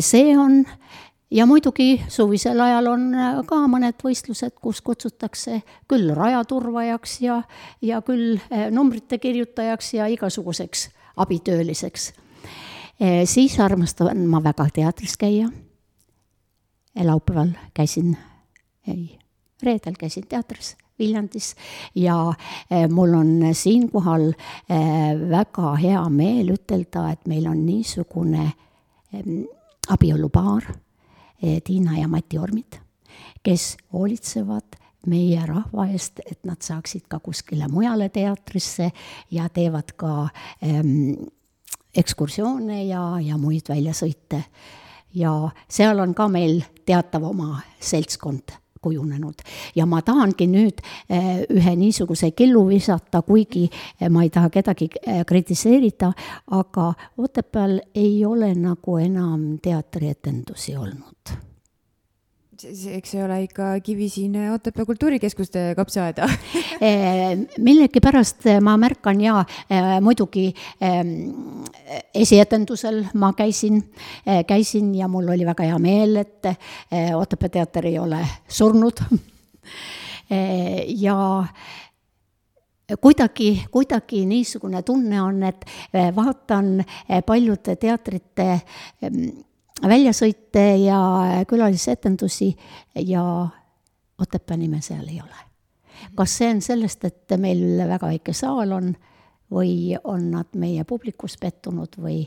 [0.00, 0.64] see on
[1.30, 7.40] ja muidugi suvisel ajal on äh, ka mõned võistlused, kus kutsutakse küll rajaturvajaks ja,
[7.82, 12.10] ja küll äh, numbrite kirjutajaks ja igasuguseks abitööliseks.
[13.00, 15.48] Äh, siis armastan ma väga teatris käia.
[17.00, 18.16] laupäeval käisin,
[18.86, 19.18] ei,
[19.62, 21.54] reedel käisin teatris Viljandis
[21.94, 22.32] ja
[22.92, 24.34] mul on siinkohal
[25.30, 28.50] väga hea meel ütelda, et meil on niisugune
[29.90, 30.70] abielupaar
[31.42, 32.76] Eh, Tiina ja Mati Ormid,
[33.42, 34.76] kes hoolitsevad
[35.08, 38.90] meie rahva eest, et nad saaksid ka kuskile mujale teatrisse
[39.32, 40.10] ja teevad ka
[40.60, 41.14] ähm,
[41.96, 44.42] ekskursioone ja, ja muid väljasõite.
[45.14, 45.32] ja
[45.68, 49.44] seal on ka meil teatav oma seltskond kujunenud.
[49.74, 54.90] Ja ma tahangi nüüd äh, ühe niisuguse killu visata, kuigi äh, ma ei taha kedagi
[55.06, 56.12] äh, kritiseerida,
[56.56, 61.49] aga Otepääl ei ole nagu enam teatrietendusi olnud
[62.68, 66.28] eks see ole ikka kivi siin Otepää kultuurikeskuste kapsaaeda.
[67.66, 69.44] Millegipärast ma märkan ja
[70.00, 70.50] muidugi
[72.14, 73.82] esietendusel ma käisin,
[74.46, 76.50] käisin ja mul oli väga hea meel, et
[77.16, 79.04] Otepää teater ei ole surnud.
[80.86, 81.42] Ja
[83.00, 85.64] kuidagi, kuidagi niisugune tunne on, et
[86.14, 86.84] vaatan
[87.26, 88.60] paljude teatrite
[89.88, 91.00] väljasõite ja
[91.48, 92.52] külalisetendusi
[93.06, 93.24] ja
[94.20, 95.46] Otepää nime seal ei ole.
[96.16, 98.90] kas see on sellest, et meil väga väike saal on
[99.52, 102.22] või on nad meie publikus pettunud või,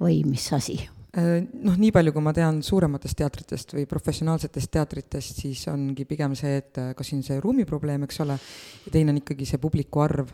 [0.00, 0.78] või mis asi?
[1.16, 6.36] Äh, noh, nii palju, kui ma tean suurematest teatritest või professionaalsetest teatritest, siis ongi pigem
[6.38, 8.38] see, et ka siin see ruumiprobleem, eks ole,
[8.86, 10.32] ja teine on ikkagi see publiku arv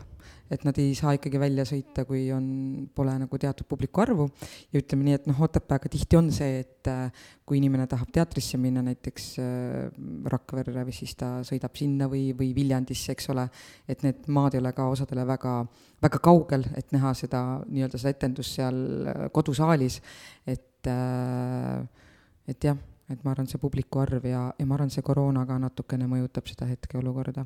[0.51, 2.47] et nad ei saa ikkagi välja sõita, kui on,
[2.95, 4.27] pole nagu teatud publiku arvu.
[4.71, 7.11] ja ütleme nii, et noh, Otepääga tihti on see, et äh,
[7.45, 9.91] kui inimene tahab teatrisse minna näiteks äh,
[10.31, 13.47] Rakverre või siis ta sõidab sinna või, või Viljandisse, eks ole,
[13.87, 15.59] et need maad ei ole ka osadele väga,
[16.03, 20.01] väga kaugel, et näha seda nii-öelda seda etendust seal äh, kodusaalis,
[20.47, 22.77] et et jah,
[23.11, 26.47] et ma arvan, see publiku arv ja, ja ma arvan, see koroona ka natukene mõjutab
[26.47, 27.43] seda hetkeolukorda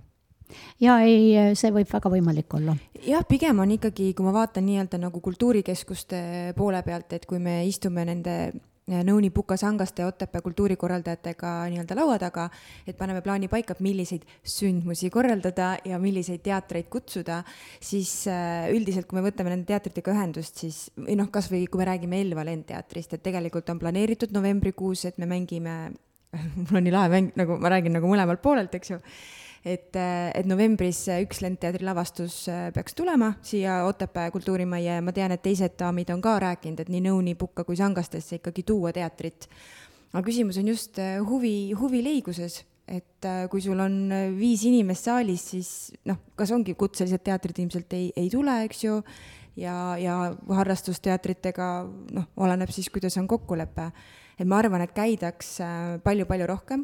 [0.82, 2.76] ja ei, see võib väga võimalik olla.
[3.06, 6.20] jah, pigem on ikkagi, kui ma vaatan nii-öelda nagu kultuurikeskuste
[6.58, 12.50] poole pealt, et kui me istume nende eh, Nõuni Puka-Sangaste Otepää kultuurikorraldajatega nii-öelda laua taga,
[12.88, 17.42] et paneme plaani paika, et milliseid sündmusi korraldada ja milliseid teatreid kutsuda,
[17.80, 21.90] siis eh, üldiselt, kui me võtame nende teatritega ühendust, siis või noh, kasvõi kui me
[21.94, 25.82] räägime Elva lendteatrist, et tegelikult on planeeritud novembrikuus, et me mängime
[26.66, 29.00] mul on nii lahe mäng, nagu ma räägin nagu mõlemalt poolelt, eks ju
[29.64, 35.14] et, äh, et novembris üks Lendteatri lavastus äh, peaks tulema siia Otepää kultuurimajja ja ma
[35.14, 38.94] tean, et teised daamid on ka rääkinud, et nii Nõuni, Pukka kui Sangastesse ikkagi tuua
[38.96, 39.48] teatrit.
[40.12, 45.70] aga küsimus on just äh, huvi, huvileiguses, et kui sul on viis inimest saalis, siis
[46.10, 48.98] noh, kas ongi kutselised teatrid ilmselt ei, ei tule, eks ju,
[49.62, 50.16] ja, ja
[50.58, 51.68] harrastusteatritega
[52.18, 53.92] noh, oleneb siis, kuidas on kokkulepe.
[54.40, 55.60] et ma arvan, et käidaks
[56.04, 56.84] palju-palju rohkem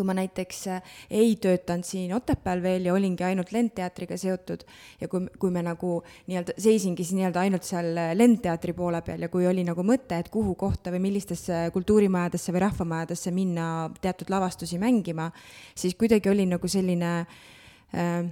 [0.00, 4.64] kui ma näiteks äh, ei töötanud siin Otepääl veel ja olingi ainult Lendteatriga seotud
[5.00, 5.98] ja kui, kui me nagu
[6.30, 10.16] nii-öelda seisingi siis nii-öelda ainult seal äh, Lendteatri poole peal ja kui oli nagu mõte,
[10.16, 13.66] et kuhu kohta või millistesse kultuurimajadesse või rahvamajadesse minna
[14.00, 15.28] teatud lavastusi mängima,
[15.76, 18.24] siis kuidagi oli nagu selline äh,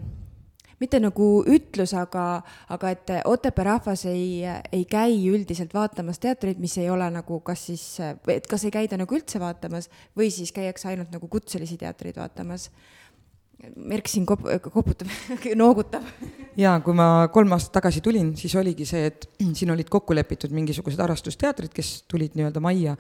[0.82, 2.42] mitte nagu ütlus, aga,
[2.74, 7.66] aga et Otepää rahvas ei, ei käi üldiselt vaatamas teatreid, mis ei ole nagu kas
[7.70, 7.86] siis,
[8.30, 12.68] et kas ei käida nagu üldse vaatamas või siis käiakse ainult nagu kutselisi teatreid vaatamas.
[13.74, 15.10] Merk siin kop-, koputab
[15.58, 16.04] noogutab.
[16.58, 19.26] jaa, kui ma kolm aastat tagasi tulin, siis oligi see, et
[19.58, 22.94] siin olid kokku lepitud mingisugused harrastusteatrid, kes tulid nii-öelda majja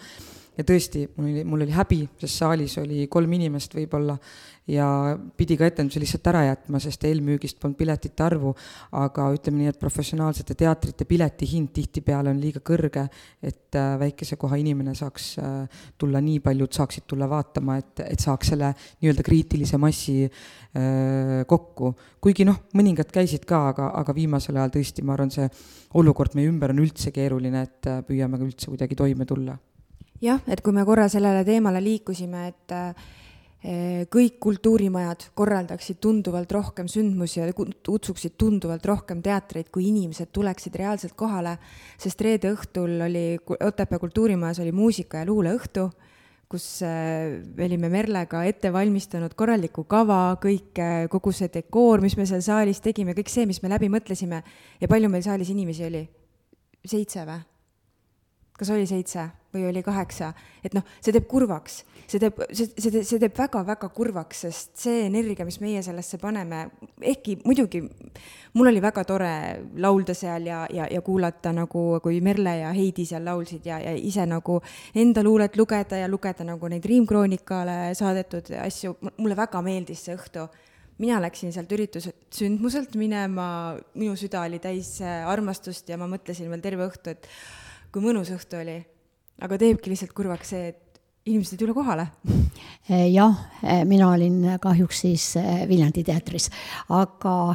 [0.58, 4.16] ja tõesti, mul oli, mul oli häbi, sest saalis oli kolm inimest võib-olla
[4.68, 4.86] ja
[5.38, 8.50] pidi ka etenduse lihtsalt ära jätma, sest eelmüügist polnud piletite arvu,
[9.00, 13.06] aga ütleme nii, et professionaalsete teatrite piletihind tihtipeale on liiga kõrge,
[13.40, 18.24] et äh, väikese koha inimene saaks äh, tulla, nii paljud saaksid tulla vaatama, et, et
[18.26, 21.94] saaks selle nii-öelda kriitilise massi äh, kokku.
[22.20, 25.48] kuigi noh, mõningad käisid ka, aga, aga viimasel ajal tõesti, ma arvan, see
[25.96, 29.56] olukord meie ümber on üldse keeruline, et püüame ka üldse kuidagi toime tulla
[30.24, 36.88] jah, et kui me korra sellele teemale liikusime, et eh, kõik kultuurimajad korraldaksid tunduvalt rohkem
[36.90, 41.56] sündmusi ja kutsuksid tunduvalt rohkem teatreid, kui inimesed tuleksid reaalselt kohale,
[41.98, 43.24] sest reede õhtul oli
[43.58, 45.90] Otepää kultuurimajas oli muusika- ja luuleõhtu,
[46.48, 52.40] kus me olime Merlega ette valmistanud korraliku kava, kõik, kogu see dekoor, mis me seal
[52.40, 54.42] saalis tegime, kõik see, mis me läbi mõtlesime
[54.80, 56.08] ja palju meil saalis inimesi oli?
[56.88, 57.57] seitse või?
[58.58, 60.32] Kas oli seitse või oli kaheksa,
[60.64, 65.06] et noh, see teeb kurvaks, see teeb, see, see, see teeb väga-väga kurvaks, sest see
[65.06, 66.66] energia, mis meie sellesse paneme,
[67.00, 67.80] ehkki muidugi
[68.58, 69.32] mul oli väga tore
[69.80, 73.94] laulda seal ja, ja, ja kuulata nagu, kui Merle ja Heidi seal laulsid ja, ja
[73.96, 74.58] ise nagu
[74.94, 80.48] enda luulet lugeda ja lugeda nagu neid Riimkroonikale saadetud asju, mulle väga meeldis see õhtu.
[80.98, 86.64] Mina läksin sealt ürituselt sündmuselt minema, minu süda oli täis armastust ja ma mõtlesin veel
[86.64, 87.28] terve õhtu, et
[87.92, 88.78] kui mõnus õhtu oli.
[89.40, 90.88] aga teebki lihtsalt kurvaks see, et
[91.28, 92.06] inimesed ei tule kohale.
[92.88, 96.48] Eh, jah, eh, mina olin kahjuks siis eh, Viljandi teatris,
[96.88, 97.52] aga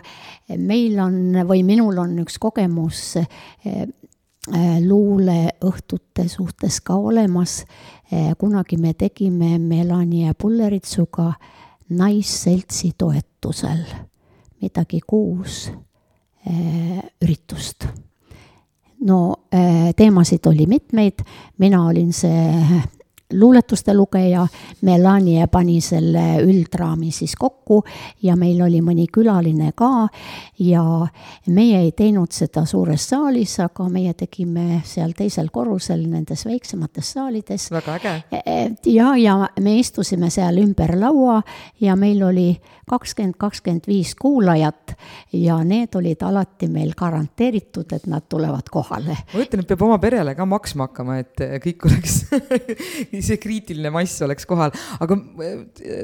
[0.62, 3.16] meil on või minul on üks kogemus
[4.84, 7.64] luuleõhtute suhtes ka olemas.
[8.38, 11.32] kunagi me tegime Melanie Pulleritsuga
[11.90, 13.86] naisseltsi toetusel
[14.62, 15.72] midagi kuus
[17.24, 17.88] üritust
[19.04, 21.24] no äh, teemasid oli mitmeid,
[21.58, 22.82] mina olin see
[23.34, 24.48] luuletuste lugeja,
[24.82, 27.84] Melania pani selle üldraami siis kokku
[28.24, 30.08] ja meil oli mõni külaline ka
[30.60, 30.84] ja
[31.48, 37.70] meie ei teinud seda suures saalis, aga meie tegime seal teisel korrusel nendes väiksemates saalides.
[37.72, 38.14] väga äge.
[38.32, 41.42] E, e, ja, ja me istusime seal ümber laua
[41.82, 42.50] ja meil oli
[42.90, 44.96] kakskümmend, kakskümmend viis kuulajat
[45.34, 49.18] ja need olid alati meil garanteeritud, et nad tulevad kohale.
[49.34, 52.20] ma ütlen, et peab oma perele ka maksma hakkama, et kõik oleks
[53.24, 55.64] see kriitiline mass oleks kohal, aga äh,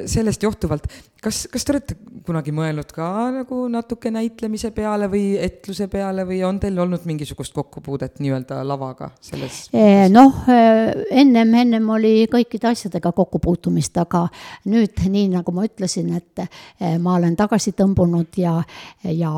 [0.09, 0.87] sellest johtuvalt,
[1.23, 6.41] kas, kas te olete kunagi mõelnud ka nagu natuke näitlemise peale või etluse peale või
[6.47, 9.67] on teil olnud mingisugust kokkupuudet nii-öelda lavaga selles?
[10.13, 14.25] noh, äh, ennem, ennem oli kõikide asjadega kokkupuutumist, aga
[14.69, 18.59] nüüd, nii nagu ma ütlesin, et äh, ma olen tagasi tõmbunud ja,
[19.03, 19.33] ja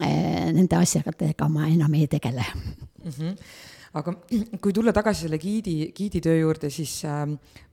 [0.00, 3.10] nende asjadega ma enam ei tegele mm.
[3.10, 4.14] -hmm aga
[4.62, 7.26] kui tulla tagasi selle giidi, giiditöö juurde, siis äh,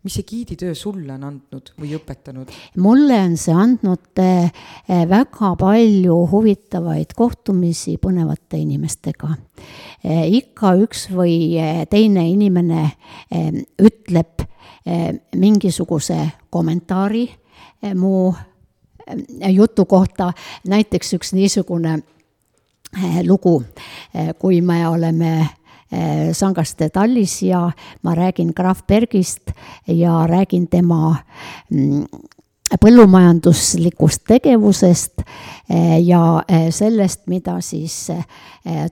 [0.08, 2.51] mis see giiditöö sulle on andnud või õpetanud?
[2.82, 4.51] mulle on see andnud äh,
[5.10, 10.23] väga palju huvitavaid kohtumisi põnevate inimestega äh,.
[10.39, 14.45] ikka üks või äh, teine inimene äh, ütleb
[15.36, 16.15] mingisuguse
[16.47, 17.25] kommentaari
[17.99, 18.30] mu
[19.51, 20.30] jutu kohta,
[20.63, 21.97] näiteks üks niisugune
[23.27, 23.58] lugu,
[24.39, 25.34] kui me oleme
[26.34, 27.69] Sangaste tallis ja
[28.04, 29.54] ma räägin Graf Bergist
[29.88, 31.15] ja räägin tema
[31.71, 32.04] mm,
[32.82, 35.23] põllumajanduslikust tegevusest
[35.69, 38.10] eh, ja eh, sellest, mida siis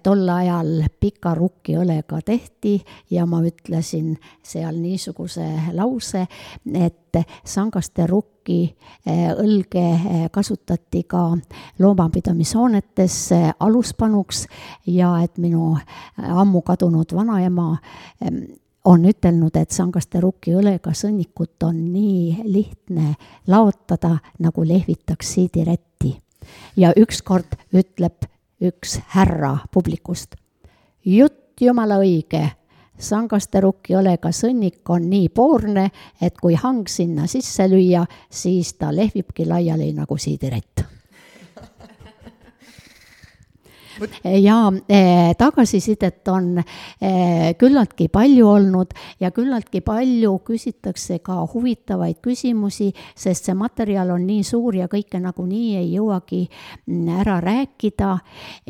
[0.03, 2.77] tol ajal pika rukkiõlega tehti.
[3.11, 6.23] Ja ma ütlesin seal niisuguse lause,
[6.71, 11.37] et sangaste rukk Eh, õlge kasutati ka
[11.79, 13.15] loomapidamishoonetes
[13.59, 14.45] aluspanuks
[14.87, 15.73] ja et minu
[16.17, 17.71] ammu kadunud vanaema
[18.85, 23.15] on ütelnud, et sangaste rukki õlega sõnnikut on nii lihtne
[23.47, 26.15] laotada, nagu lehvitaks siidirätti.
[26.77, 28.27] ja ükskord ütleb
[28.61, 30.35] üks härra publikust,
[31.05, 32.51] jutt jumala õige
[32.97, 35.89] sangaste rukki-õlega sõnnik on nii poorne,
[36.21, 40.94] et kui hang sinna sisse lüüa, siis ta lehvibki laiali nagu siidirätt
[44.23, 52.91] ja eh, tagasisidet on eh, küllaltki palju olnud ja küllaltki palju küsitakse ka huvitavaid küsimusi,
[53.15, 58.11] sest see materjal on nii suur ja kõike nagunii ei jõuagi mm, ära rääkida.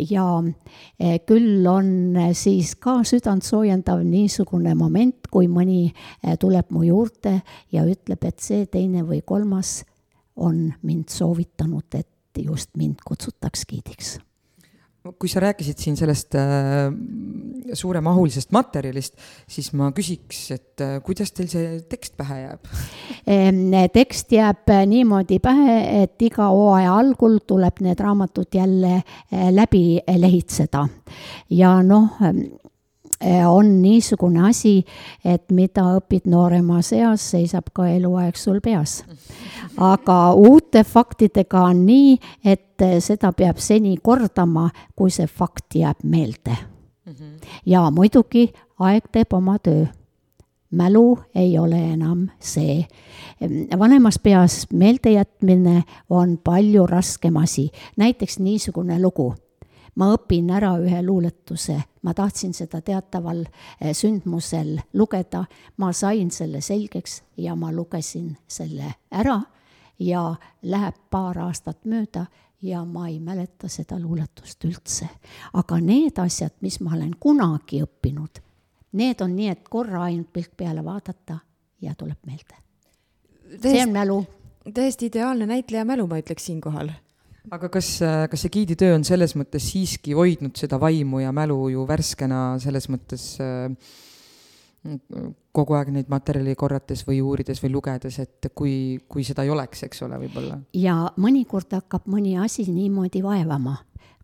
[0.09, 0.27] ja
[0.99, 5.89] eh, küll on siis ka südantsoojendav niisugune moment, kui mõni
[6.39, 7.39] tuleb mu juurde
[7.71, 9.83] ja ütleb, et see, teine või kolmas
[10.35, 14.17] on mind soovitanud, et just mind kutsutaks giidiks
[15.13, 16.89] kui sa rääkisid siin sellest äh,
[17.73, 19.17] suuremahulisest materjalist,
[19.49, 22.71] siis ma küsiks, et äh, kuidas teil see tekst pähe jääb?
[23.93, 30.87] tekst jääb niimoodi pähe, et iga hooaja algul tuleb need raamatud jälle äh, läbi lehitseda
[31.53, 32.17] ja noh,
[33.47, 34.83] on niisugune asi,
[35.25, 39.03] et mida õpid nooremas eas, seisab ka eluaeg sul peas.
[39.77, 46.57] aga uute faktidega on nii, et seda peab seni kordama, kui see fakt jääb meelde.
[47.65, 49.85] ja muidugi aeg teeb oma töö
[50.75, 52.85] mälu ei ole enam see.
[53.79, 59.35] vanemas peas meeldejätmine on palju raskem asi, näiteks niisugune lugu
[59.95, 65.45] ma õpin ära ühe luuletuse, ma tahtsin seda teataval eh, sündmusel lugeda,
[65.77, 69.41] ma sain selle selgeks ja ma lugesin selle ära
[69.99, 72.25] ja läheb paar aastat mööda
[72.61, 75.07] ja ma ei mäleta seda luuletust üldse.
[75.53, 78.41] aga need asjad, mis ma olen kunagi õppinud,
[78.91, 81.39] need on nii, et korra ainult pilk peale vaadata
[81.81, 82.55] ja tuleb meelde.
[83.61, 84.25] see on mälu.
[84.73, 86.91] täiesti ideaalne näitleja mälu, ma ütleks siinkohal
[87.53, 87.91] aga kas,
[88.31, 92.89] kas see giiditöö on selles mõttes siiski hoidnud seda vaimu ja mälu ju värskena selles
[92.89, 93.69] mõttes äh,
[95.55, 98.75] kogu aeg neid materjali korrates või uurides või lugedes, et kui,
[99.09, 100.59] kui seda ei oleks, eks ole, võib-olla.
[100.77, 103.77] ja mõnikord hakkab mõni asi niimoodi vaevama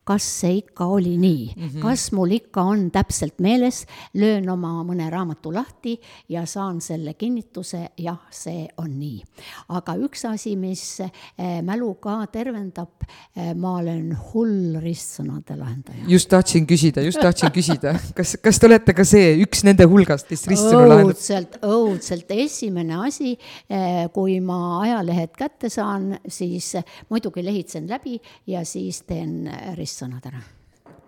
[0.04, 1.82] kas see ikka oli nii mm, -hmm.
[1.82, 3.86] kas mul ikka on täpselt meeles,
[4.18, 6.00] löön oma mõne raamatu lahti
[6.30, 9.22] ja saan selle kinnituse, jah, see on nii.
[9.70, 16.08] aga üks asi, mis eh, mälu ka tervendab, eh, ma olen hull ristsõnade lahendaja.
[16.08, 20.28] just tahtsin küsida, just tahtsin küsida, kas, kas te olete ka see üks nende hulgast,
[20.28, 21.14] kes ristsõnu lahendab?
[21.14, 23.38] õudselt, õudselt, esimene asi,
[23.70, 26.74] eh, kui ma ajalehed kätte saan, siis
[27.10, 29.46] muidugi lehitsen läbi ja siis teen
[29.78, 30.42] ristsõnu sõnad ära.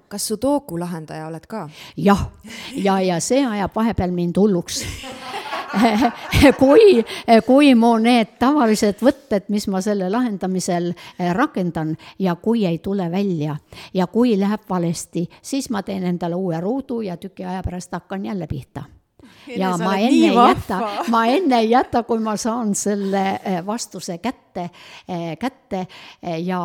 [0.10, 1.68] Kas sudoku lahendaja oled ka?
[1.98, 2.28] jah,
[2.76, 4.84] ja, ja see ajab vahepeal mind hulluks.
[6.62, 7.02] Kui,
[7.48, 13.10] kui mu need tavalised võtted, mis ma selle lahendamisel eh, rakendan ja kui ei tule
[13.10, 13.58] välja
[13.94, 18.30] ja kui läheb valesti, siis ma teen endale uue ruudu ja tüki aja pärast hakkan
[18.30, 18.86] jälle pihta
[19.48, 20.80] ja ma enne ei jäta,
[21.14, 24.70] ma enne ei jäta, kui ma saan selle eh, vastuse kätte,
[25.08, 25.86] eh, kätte.
[26.22, 26.60] Eh, ja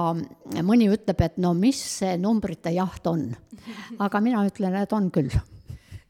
[0.62, 3.30] mõni ütleb, et no mis see numbrite jaht on.
[4.04, 5.32] aga mina ütlen, et on küll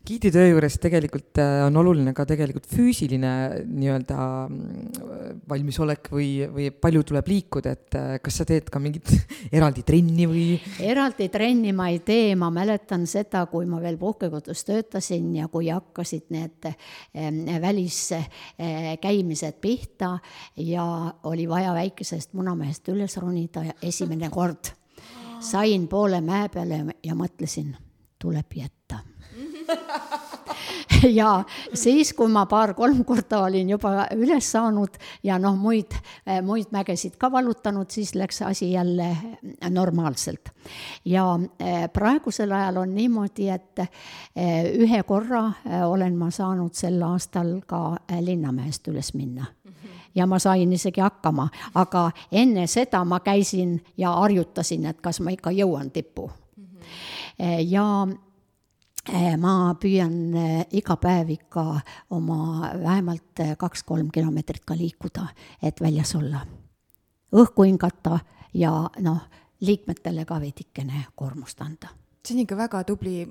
[0.08, 3.30] giiditöö juures tegelikult äh, on oluline ka tegelikult füüsiline
[3.66, 9.10] nii-öelda mm, valmisolek või, või palju tuleb liikuda, et äh, kas sa teed ka mingit
[9.56, 10.46] eraldi trenni või?
[10.84, 15.68] eraldi trenni ma ei tee, ma mäletan seda, kui ma veel puhkekodus töötasin ja kui
[15.68, 20.14] hakkasid need ähm, väliskäimised äh, pihta
[20.56, 20.88] ja
[21.28, 24.72] oli vaja väikesest munamehest üles ronida esimene kord.
[25.52, 27.76] sain poole mäe peale ja mõtlesin,
[28.18, 28.77] tuleb jätta
[31.20, 31.44] ja
[31.74, 35.94] siis, kui ma paar-kolm korda olin juba üles saanud ja noh, muid,
[36.44, 39.10] muid mägesid ka vallutanud, siis läks asi jälle
[39.70, 40.50] normaalselt.
[41.04, 41.24] ja
[41.60, 47.60] eh, praegusel ajal on niimoodi, et eh, ühe korra eh, olen ma saanud sel aastal
[47.66, 49.46] ka Linnamäest üles minna
[50.14, 55.30] ja ma sain isegi hakkama, aga enne seda ma käisin ja harjutasin, et kas ma
[55.30, 56.30] ikka jõuan tippu.
[57.68, 57.84] ja
[59.38, 61.64] ma püüan eh, iga päev ikka
[62.10, 65.28] oma vähemalt eh, kaks-kolm kilomeetrit ka liikuda,
[65.62, 66.44] et väljas olla.
[67.32, 68.18] õhku hingata
[68.54, 69.20] ja noh,
[69.60, 71.88] liikmetele ka veidikene koormust anda
[72.28, 73.22] see on ikka väga tubli,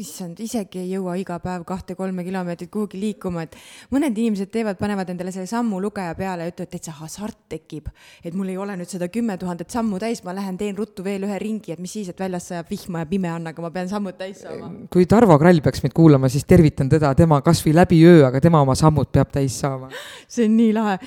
[0.00, 3.56] issand, isegi ei jõua iga päev kahte-kolme kilomeetrit kuhugi liikuma, et
[3.94, 7.88] mõned inimesed teevad, panevad endale selle sammu lugeja peale ja ütlevad, täitsa hasart tekib.
[8.24, 11.24] et mul ei ole nüüd seda kümme tuhandet sammu täis, ma lähen teen ruttu veel
[11.28, 13.88] ühe ringi, et mis siis, et väljas sajab vihma ja pime on, aga ma pean
[13.88, 14.70] sammud täis saama.
[14.92, 18.62] kui Tarvo Krall peaks meid kuulama, siis tervitan teda, tema kasvõi läbi öö, aga tema
[18.62, 19.90] oma sammud peab täis saama.
[20.32, 20.98] see on nii lahe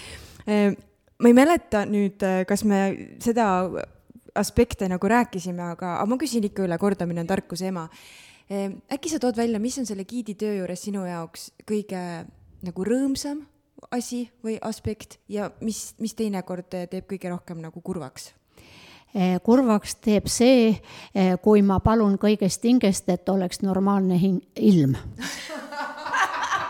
[0.48, 0.80] ehm,
[1.22, 2.88] ma ei mäleta nüüd, kas me
[3.24, 3.48] seda
[4.36, 7.88] aspekte nagu rääkisime, aga, aga ma küsin ikka üle, kordamine on tarkuse ema.
[8.50, 12.02] Ehm, äkki sa tood välja, mis on selle giidi töö juures sinu jaoks kõige
[12.66, 13.44] nagu rõõmsam
[13.92, 18.34] asi või aspekt ja mis, mis teinekord teeb kõige rohkem nagu kurvaks?
[19.16, 20.74] Eh, kurvaks teeb see,
[21.16, 24.98] eh, kui ma palun kõigest hingest, et oleks normaalne hing, ilm.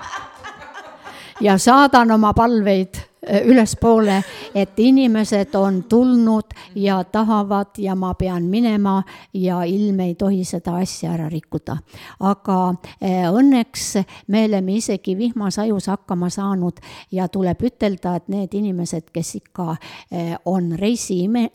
[1.47, 3.01] ja saadan oma palveid
[3.45, 4.23] ülespoole,
[4.55, 9.03] et inimesed on tulnud ja tahavad ja ma pean minema
[9.33, 11.77] ja ilm ei tohi seda asja ära rikkuda.
[12.19, 16.79] aga äh, õnneks me oleme isegi vihmasajus hakkama saanud
[17.11, 21.49] ja tuleb ütelda, et need inimesed, kes ikka äh, on reisiime-,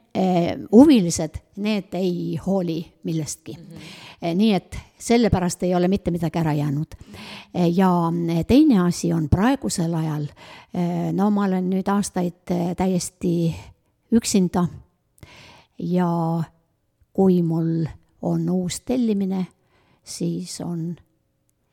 [0.72, 3.64] huvilised, need ei hooli millestki mm.
[3.64, 4.34] -hmm.
[4.34, 6.94] nii et sellepärast ei ole mitte midagi ära jäänud.
[7.74, 7.90] ja
[8.46, 10.26] teine asi on praegusel ajal,
[11.12, 13.54] no ma olen nüüd aastaid täiesti
[14.12, 14.66] üksinda.
[15.78, 16.42] Ja
[17.12, 17.86] kui mul
[18.22, 19.46] on uus tellimine,
[20.04, 20.96] siis on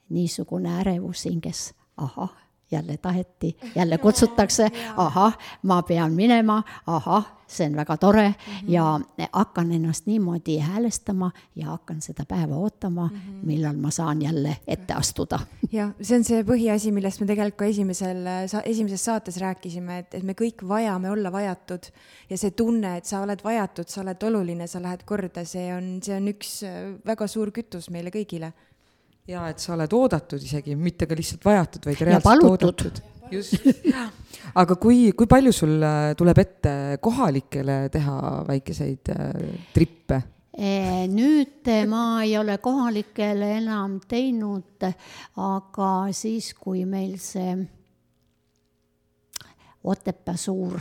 [0.09, 7.75] niisugune ärevus hinges, ahah jälle taheti, jälle kutsutakse, ahah, ma pean minema, ahah, see on
[7.75, 8.71] väga tore mm -hmm.
[8.71, 8.99] ja
[9.31, 13.45] hakkan ennast niimoodi häälestama ja hakkan seda päeva ootama mm, -hmm.
[13.45, 15.39] millal ma saan jälle ette astuda.
[15.71, 18.17] jah, see on see põhiasi, millest me tegelikult ka esimesel,
[18.63, 21.83] esimeses saates rääkisime, et, et me kõik vajame olla vajatud
[22.29, 25.99] ja see tunne, et sa oled vajatud, sa oled oluline, sa lähed korda, see on,
[26.03, 26.61] see on üks
[27.05, 28.53] väga suur kütus meile kõigile
[29.27, 33.01] ja et sa oled oodatud isegi, mitte ka lihtsalt vajatud, vaid reaalselt oodatud.
[33.31, 33.67] just,
[34.61, 36.73] aga kui, kui palju sul äh, tuleb ette
[37.03, 38.17] kohalikele teha
[38.47, 40.23] väikeseid äh, trippe?
[40.57, 44.87] nüüd ma ei ole kohalikele enam teinud,
[45.37, 47.57] aga siis, kui meil see
[49.87, 50.73] Otepää suur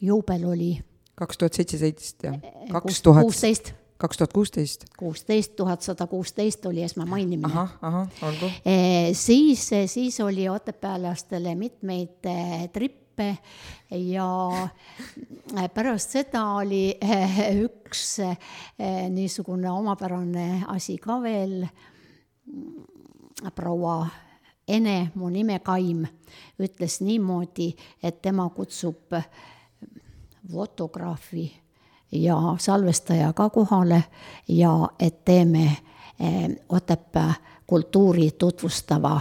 [0.00, 0.70] juubel oli.
[1.14, 2.40] kaks tuhat seitseteist jah,
[2.72, 3.28] kaks tuhat.
[3.28, 4.84] kuusteist kaks tuhat kuusteist.
[4.98, 7.52] kuusteist, tuhat sada kuusteist oli esmamainimine.
[7.52, 8.50] ahah, ahah, olgu.
[9.12, 12.30] siis, siis oli otepäällastele mitmeid
[12.72, 13.36] trippe
[13.90, 14.68] ja
[15.74, 16.98] pärast seda oli
[17.62, 18.18] üks
[19.14, 21.62] niisugune omapärane asi ka veel,
[23.54, 24.02] proua
[24.68, 26.04] Ene, mu nime Kaim,
[26.62, 27.72] ütles niimoodi,
[28.02, 29.10] et tema kutsub
[30.52, 31.48] fotograafi
[32.12, 34.04] ja salvestaja ka kohale
[34.48, 35.76] ja et teeme
[36.68, 37.34] Otepää
[37.66, 39.20] kultuuri tutvustava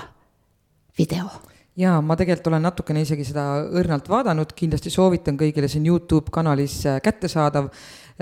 [0.97, 1.25] video
[1.79, 3.45] jaa, ma tegelikult olen natukene isegi seda
[3.79, 7.69] õrnalt vaadanud, kindlasti soovitan kõigile, see on Youtube kanalis äh, kättesaadav.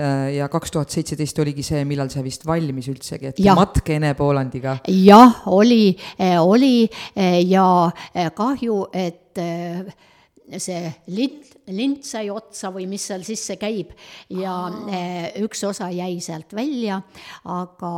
[0.00, 3.56] Äh, ja kaks tuhat seitseteist oligi see, millal see vist valmis üldsegi, et ja.
[3.58, 4.78] matk Ene Poolandiga.
[4.88, 5.96] jah, oli,
[6.40, 6.88] oli
[7.50, 7.66] ja
[8.36, 9.40] kahju, et
[10.58, 13.92] see lint, lint sai otsa või mis seal sisse käib
[14.34, 15.32] ja Aa.
[15.44, 17.02] üks osa jäi sealt välja,
[17.44, 17.92] aga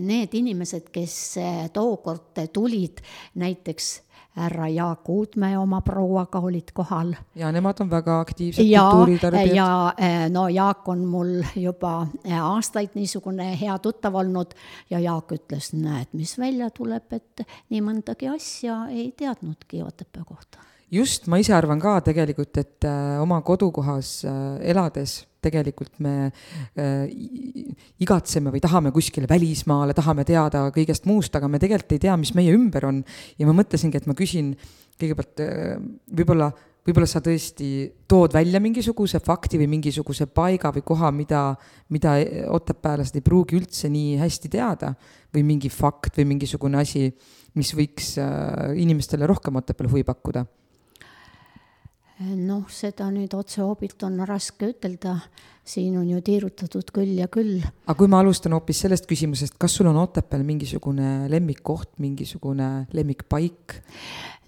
[0.00, 3.02] need inimesed, kes eh, tookord tulid,
[3.40, 3.92] näiteks
[4.34, 7.14] härra Jaak Uudmäe oma prouaga olid kohal.
[7.34, 9.56] ja nemad on väga aktiivsed kultuuritarbijad.
[9.56, 14.54] ja eh, no Jaak on mul juba eh, aastaid niisugune hea tuttav olnud
[14.90, 20.58] ja Jaak ütles, näed, mis välja tuleb, et nii mõndagi asja ei teadnudki Otepää kohta.
[20.94, 22.88] Just, ma ise arvan ka tegelikult, et
[23.20, 27.08] oma kodukohas elades tegelikult me äh,
[28.02, 32.34] igatseme või tahame kuskile välismaale, tahame teada kõigest muust, aga me tegelikult ei tea, mis
[32.36, 33.02] meie ümber on.
[33.38, 34.54] ja ma mõtlesingi, et ma küsin
[35.00, 35.76] kõigepealt äh,
[36.20, 36.50] võib-olla,
[36.86, 37.68] võib-olla sa tõesti
[38.10, 41.44] tood välja mingisuguse fakti või mingisuguse paiga või koha, mida,
[41.94, 42.16] mida
[42.54, 44.94] otepäälased ei pruugi üldse nii hästi teada
[45.34, 47.08] või mingi fakt või mingisugune asi,
[47.58, 50.46] mis võiks äh, inimestele rohkem Otepääl huvi pakkuda
[52.20, 55.16] noh, seda nüüd otse hoobilt on raske ütelda,
[55.64, 57.58] siin on ju tiirutatud küll ja küll.
[57.86, 63.78] aga kui ma alustan hoopis sellest küsimusest, kas sul on Otepääl mingisugune lemmikkoht, mingisugune lemmikpaik?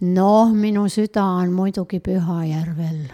[0.06, 3.06] noh, minu süda on muidugi Pühajärvel.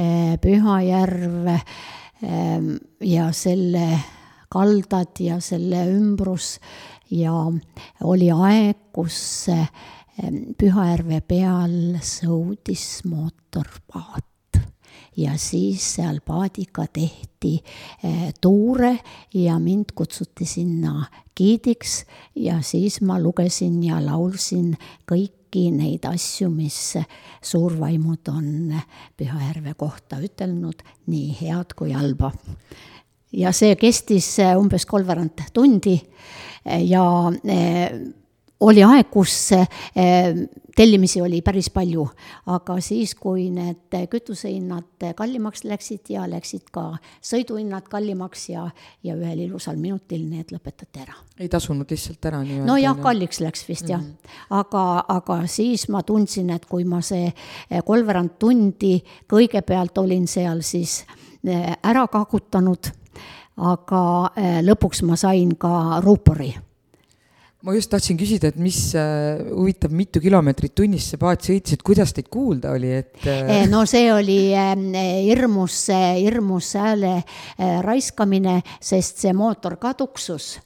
[0.00, 2.72] Eh, Pühajärv ehm,
[3.04, 3.86] ja selle
[4.50, 6.56] kaldad ja selle ümbrus
[7.10, 7.34] ja
[8.06, 9.50] oli aeg, kus
[10.60, 14.26] Pühajärve peal sõudis mootorpaat
[15.16, 17.56] ja siis seal paadiga tehti
[18.04, 18.92] eh, tuure
[19.34, 21.06] ja mind kutsuti sinna
[21.36, 22.04] giidiks
[22.36, 24.74] ja siis ma lugesin ja laulsin
[25.08, 26.96] kõiki neid asju, mis
[27.42, 28.76] suurvaimud on
[29.16, 32.32] Pühajärve kohta ütelnud, nii head kui halba.
[33.32, 35.98] ja see kestis eh, umbes kolmveerand tundi
[36.64, 37.04] ja
[37.44, 38.00] eh,
[38.60, 40.34] oli aeg, kus eh,
[40.76, 42.04] tellimisi oli päris palju,
[42.52, 46.84] aga siis, kui need kütusehinnad kallimaks läksid ja läksid ka
[47.24, 48.66] sõiduhinnad kallimaks ja,
[49.04, 51.16] ja ühel ilusal minutil need lõpetati ära.
[51.40, 52.68] ei tasunud lihtsalt ära nii-öelda?
[52.68, 54.46] nojah, kalliks läks vist jah mm, -hmm.
[54.60, 58.98] aga, aga siis ma tundsin, et kui ma see eh, kolmveerand tundi
[59.28, 61.04] kõigepealt olin seal siis
[61.44, 62.92] eh, ära kakutanud,
[63.56, 64.02] aga
[64.64, 66.54] lõpuks ma sain ka ruupori
[67.66, 71.84] ma just tahtsin küsida, et mis äh, huvitav, mitu kilomeetrit tunnis see paat sõitis, et
[71.84, 73.66] kuidas teid kuulda oli, et äh...?
[73.70, 74.72] no see oli äh,
[75.26, 80.56] hirmus, hirmus hääle äh, raiskamine, sest see mootor ka tuksus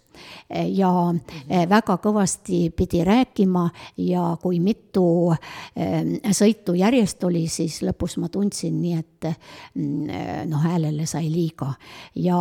[0.50, 3.64] ja äh, väga kõvasti pidi rääkima
[4.04, 9.28] ja kui mitu äh, sõitu järjest oli, siis lõpus ma tundsin nii, et
[9.74, 11.72] mm, noh, häälele sai liiga
[12.14, 12.38] ja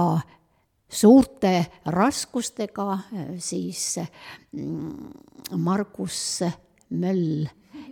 [0.93, 2.97] suurte raskustega,
[3.41, 3.97] siis
[4.51, 6.43] mm, Margus
[6.93, 7.47] Möll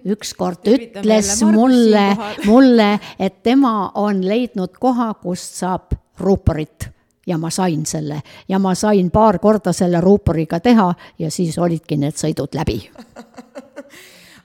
[0.05, 2.05] ükskord ütles mulle,
[2.49, 2.89] mulle,
[3.19, 6.89] et tema on leidnud koha, kust saab ruuporit.
[7.27, 8.17] Ja ma sain selle.
[8.49, 10.87] Ja ma sain paar korda selle ruuporiga teha
[11.21, 12.79] ja siis olidki need sõidud läbi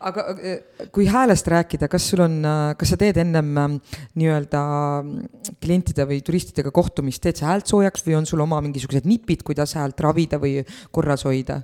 [0.01, 3.77] aga äh, kui häälest rääkida, kas sul on, äh, kas sa teed ennem ähm,
[4.19, 4.63] nii-öelda
[5.03, 9.45] mm, klientide või turistidega kohtumist, teed sa häält soojaks või on sul oma mingisugused nipid,
[9.47, 10.59] kuidas häält ravida või
[10.95, 11.63] korras hoida?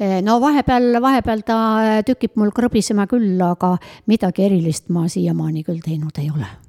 [0.00, 1.58] Äh, no vahepeal, vahepeal ta
[2.06, 3.76] tükib mul krõbisema küll, aga
[4.10, 6.67] midagi erilist ma siiamaani küll teinud ei ole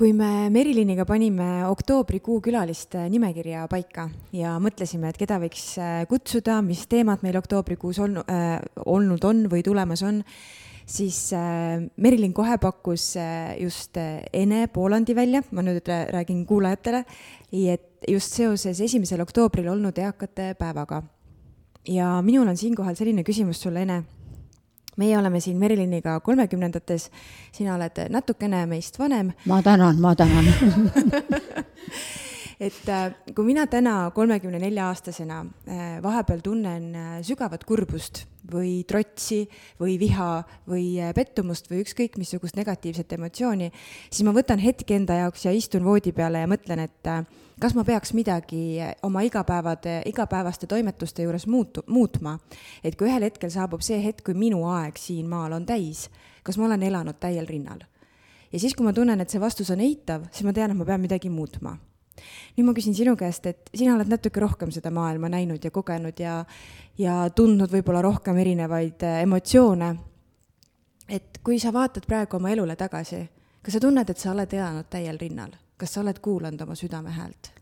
[0.00, 6.62] kui me Meriliniga panime oktoobrikuu külaliste nimekirja paika ja mõtlesime, et keda võiks äh, kutsuda,
[6.64, 8.54] mis teemad meil oktoobrikuus olnud äh,,
[8.88, 10.22] olnud on või tulemas on,
[10.88, 17.02] siis äh, Merilin kohe pakkus äh, just äh, Ene Poolandi välja, ma nüüd räägin kuulajatele,
[17.74, 21.02] et just seoses esimesel oktoobril olnud eakate päevaga.
[21.88, 24.00] ja minul on siinkohal selline küsimus sulle, Ene
[25.00, 27.10] meie oleme siin Meriliniga kolmekümnendates,
[27.52, 29.32] sina oled natukene meist vanem.
[29.46, 30.44] ma tänan, ma tänan
[32.60, 38.82] et äh, kui mina täna kolmekümne nelja aastasena äh, vahepeal tunnen äh, sügavat kurbust või
[38.88, 39.44] trotsi
[39.80, 43.68] või viha või pettumust või ükskõik missugust negatiivset emotsiooni,
[44.10, 47.10] siis ma võtan hetke enda jaoks ja istun voodi peale ja mõtlen, et
[47.62, 52.38] kas ma peaks midagi oma igapäevade, igapäevaste toimetuste juures muutu-, muutma.
[52.82, 56.08] et kui ühel hetkel saabub see hetk, kui minu aeg siin maal on täis,
[56.42, 57.84] kas ma olen elanud täiel rinnal?
[58.50, 60.88] ja siis, kui ma tunnen, et see vastus on eitav, siis ma tean, et ma
[60.88, 61.76] pean midagi muutma
[62.56, 66.20] nüüd ma küsin sinu käest, et sina oled natuke rohkem seda maailma näinud ja kogenud
[66.20, 66.44] ja,
[66.98, 69.94] ja tundnud võib-olla rohkem erinevaid äh, emotsioone.
[71.08, 73.24] et kui sa vaatad praegu oma elule tagasi,
[73.62, 77.10] kas sa tunned, et sa oled elanud täiel rinnal, kas sa oled kuulanud oma südame
[77.16, 77.54] häält?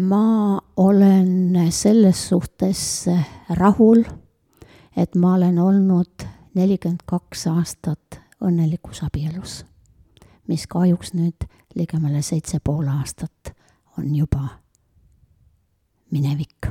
[0.00, 3.06] ma olen selles suhtes
[3.50, 4.04] rahul,
[4.96, 6.24] et ma olen olnud
[6.54, 9.64] nelikümmend kaks aastat õnnelikus abielus,
[10.48, 13.54] mis kahjuks nüüd ligemale seitse pool aastat
[13.98, 14.48] on juba
[16.10, 16.66] minevik.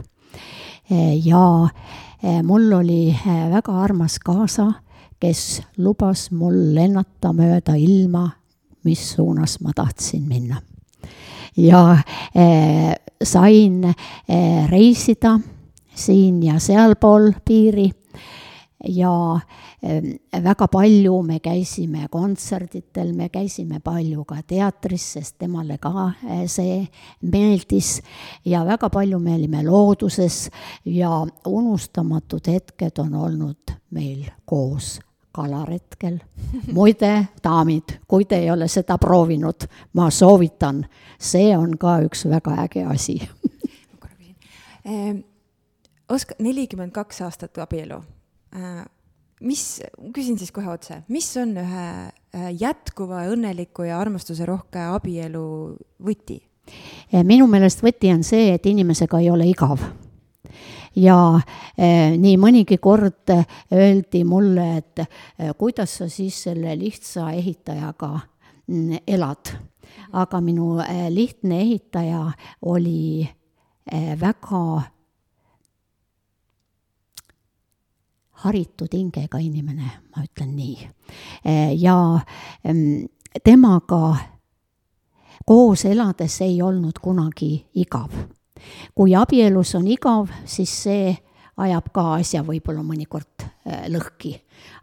[1.24, 1.70] ja
[2.24, 4.74] eh, mul oli eh, väga armas kaasa,
[5.20, 8.28] kes lubas mul lennata mööda ilma,
[8.84, 10.62] mis suunas ma tahtsin minna.
[11.58, 11.98] ja
[12.36, 12.94] eh,
[13.24, 13.94] sain
[14.70, 15.40] reisida
[15.96, 17.92] siin ja sealpool piiri
[18.84, 19.40] ja
[19.84, 26.44] äh, väga palju me käisime kontserditel, me käisime palju ka teatris, sest temale ka äh,
[26.48, 26.82] see
[27.22, 28.02] meeldis.
[28.46, 30.50] Ja väga palju me olime looduses
[30.86, 35.00] ja unustamatud hetked on olnud meil koos
[35.32, 36.20] kalaretkel.
[36.78, 40.84] muide, daamid, kui te ei ole seda proovinud, ma soovitan,
[41.20, 43.22] see on ka üks väga äge asi.
[46.12, 48.02] Oska-, nelikümmend kaks aastat abielu
[49.42, 49.64] mis,
[50.14, 51.88] küsin siis kohe otse, mis on ühe
[52.60, 55.44] jätkuva, õnneliku ja armastusrohke abielu
[56.04, 56.40] võti?
[57.14, 59.82] Äh, minu meelest võti on see, et inimesega ei ole igav
[60.96, 61.18] ja
[61.78, 63.34] eh, nii mõnigi kord
[63.74, 68.12] öeldi mulle, et eh, kuidas sa siis selle lihtsa ehitajaga
[68.68, 69.54] mm, elad.
[70.14, 72.32] aga minu eh, lihtne ehitaja
[72.62, 73.30] oli
[74.20, 74.82] väga
[78.44, 80.90] haritud hingega inimene, ma ütlen nii.
[81.80, 81.96] ja
[83.44, 84.16] temaga
[85.46, 88.12] koos elades ei olnud kunagi igav.
[88.96, 91.16] kui abielus on igav, siis see
[91.60, 94.34] ajab ka asja võib-olla mõnikord äh, lõhki.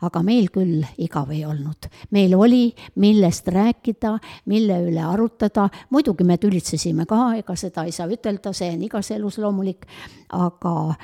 [0.07, 1.89] aga meil küll igav ei olnud.
[2.11, 8.07] meil oli, millest rääkida, mille üle arutada, muidugi me tülitsesime ka, ega seda ei saa
[8.07, 9.87] ütelda, see on igas elus loomulik,
[10.29, 10.95] aga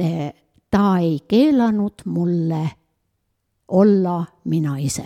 [0.00, 0.32] äh,
[0.74, 2.62] ta ei keelanud mulle
[3.68, 5.04] olla mina ise.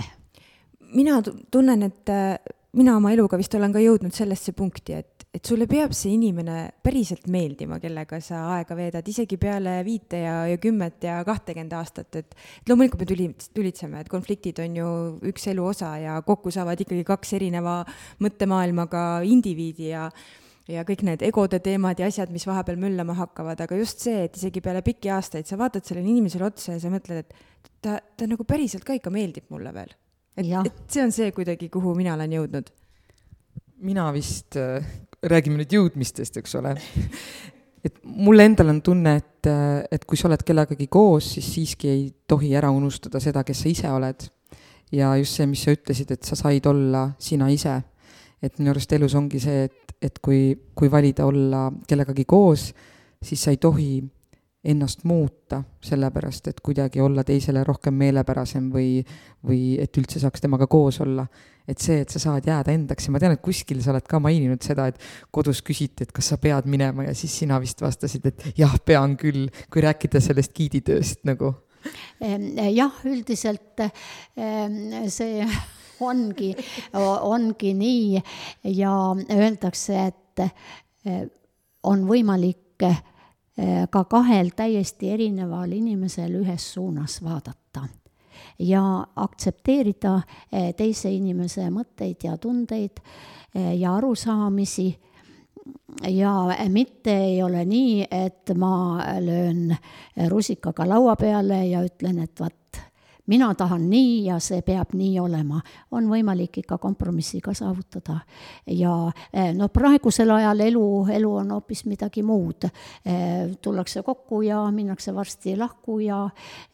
[0.94, 1.18] mina
[1.50, 2.38] tunnen, et äh,
[2.72, 6.70] mina oma eluga vist olen ka jõudnud sellesse punkti, et, et sulle peab see inimene
[6.82, 12.16] päriselt meeldima, kellega sa aega veedad, isegi peale viite ja, ja kümmet ja kahtekümmet aastat,
[12.16, 12.34] et
[12.70, 14.90] loomulikult me tuli, tülitseme, et konfliktid on ju
[15.28, 17.82] üks elu osa ja kokku saavad ikkagi kaks erineva
[18.24, 20.08] mõttemaailmaga indiviidi ja
[20.68, 24.36] ja kõik need egode teemad ja asjad, mis vahepeal möllama hakkavad, aga just see, et
[24.36, 27.34] isegi peale pikki aastaid sa vaatad sellele inimesele otsa ja sa mõtled, et
[27.84, 29.94] ta, ta nagu päriselt ka ikka meeldib mulle veel.
[30.36, 32.72] et, et see on see kuidagi, kuhu mina olen jõudnud.
[33.88, 34.84] mina vist äh,,
[35.22, 36.76] räägime nüüd jõudmistest, eks ole
[37.86, 41.88] et mul endal on tunne, et, äh, et kui sa oled kellegagi koos, siis siiski
[41.88, 44.28] ei tohi ära unustada seda, kes sa ise oled.
[44.92, 47.74] ja just see, mis sa ütlesid, et sa said olla sina ise
[48.42, 52.70] et minu arust elus ongi see, et, et kui, kui valida olla kellegagi koos,
[53.22, 53.98] siis sa ei tohi
[54.68, 58.98] ennast muuta, sellepärast et kuidagi olla teisele rohkem meelepärasem või,
[59.46, 61.26] või et üldse saaks temaga koos olla.
[61.68, 64.18] et see, et sa saad jääda endaks ja ma tean, et kuskil sa oled ka
[64.24, 68.24] maininud seda, et kodus küsiti, et kas sa pead minema ja siis sina vist vastasid,
[68.24, 71.52] et jah, pean küll, kui rääkida sellest giiditööst nagu.
[72.20, 73.84] jah, üldiselt
[75.12, 75.44] see
[76.00, 76.54] ongi,
[77.20, 78.22] ongi nii
[78.64, 78.92] ja
[79.34, 81.22] öeldakse, et eh,
[81.82, 83.02] on võimalik eh,
[83.90, 87.88] ka kahel täiesti erineval inimesel ühes suunas vaadata.
[88.58, 90.20] ja aktsepteerida
[90.52, 93.00] eh, teise inimese mõtteid ja tundeid
[93.54, 94.98] ja arusaamisi
[96.08, 96.32] ja
[96.68, 99.76] mitte ei ole nii, et ma löön
[100.28, 102.57] rusikaga laua peale ja ütlen, et vaat
[103.28, 105.60] mina tahan nii ja see peab nii olema,
[105.92, 108.20] on võimalik ikka kompromissiga saavutada.
[108.66, 108.94] ja
[109.32, 112.68] eh, no praegusel ajal elu, elu on hoopis midagi muud.
[113.04, 116.24] Eh, tullakse kokku ja minnakse varsti lahku ja,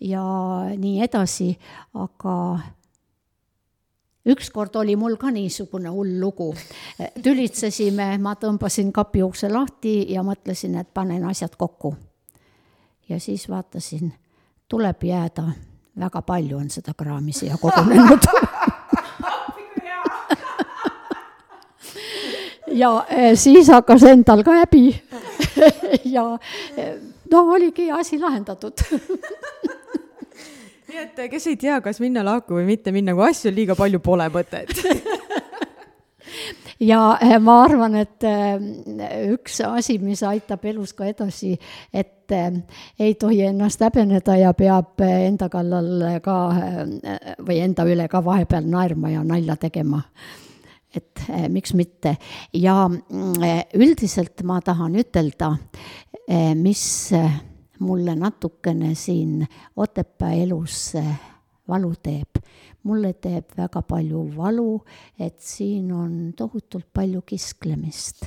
[0.01, 0.25] ja
[0.79, 1.51] nii edasi,
[1.95, 2.37] aga
[4.31, 6.53] ükskord oli mul ka niisugune hull lugu.
[6.99, 11.97] Eh, tülitsesime, ma tõmbasin kapi ukse lahti ja mõtlesin, et panen asjad kokku.
[13.09, 14.15] ja siis vaatasin,
[14.69, 15.51] tuleb jääda
[16.01, 18.27] väga palju on seda kraami siia kogunenud.
[22.75, 24.89] Ja eh, siis hakkas endal ka häbi.
[26.05, 26.39] Ja
[26.77, 26.97] eh,
[27.31, 28.83] no oligi asi lahendatud.
[30.89, 33.77] Nii et eh, kes ei tea, kas minna laaku või mitte minna, kui asju liiga
[33.79, 34.75] palju, pole mõtet
[36.81, 41.55] ja eh, ma arvan, et eh, üks asi, mis aitab elus ka edasi,
[41.93, 42.61] et eh,
[42.99, 46.39] ei tohi ennast häbeneda ja peab enda kallal ka
[47.45, 50.03] või enda üle ka vahepeal naerma ja nalja tegema
[50.95, 52.15] et miks mitte.
[52.55, 52.87] ja
[53.75, 55.49] üldiselt ma tahan ütelda,
[56.55, 56.85] mis
[57.83, 59.43] mulle natukene siin
[59.77, 60.93] Otepää elus
[61.69, 62.39] valu teeb
[62.85, 64.81] mulle teeb väga palju valu,
[65.19, 68.27] et siin on tohutult palju kisklemist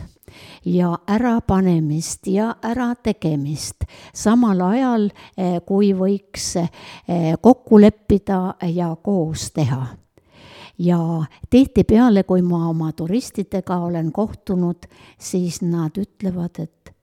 [0.65, 9.85] ja ärapanemist ja ärategemist, samal ajal eh, kui võiks eh, kokku leppida ja koos teha.
[10.77, 10.99] Ja
[11.49, 14.85] tihtipeale, kui ma oma turistidega olen kohtunud,
[15.17, 16.93] siis nad ütlevad, et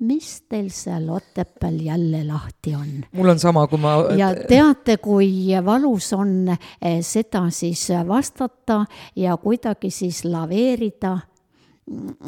[0.00, 3.04] mis teil seal Otepääl jälle lahti on?
[3.12, 8.84] mul on sama, kui ma ja teate, kui valus on eh, seda siis vastata
[9.16, 11.18] ja kuidagi siis laveerida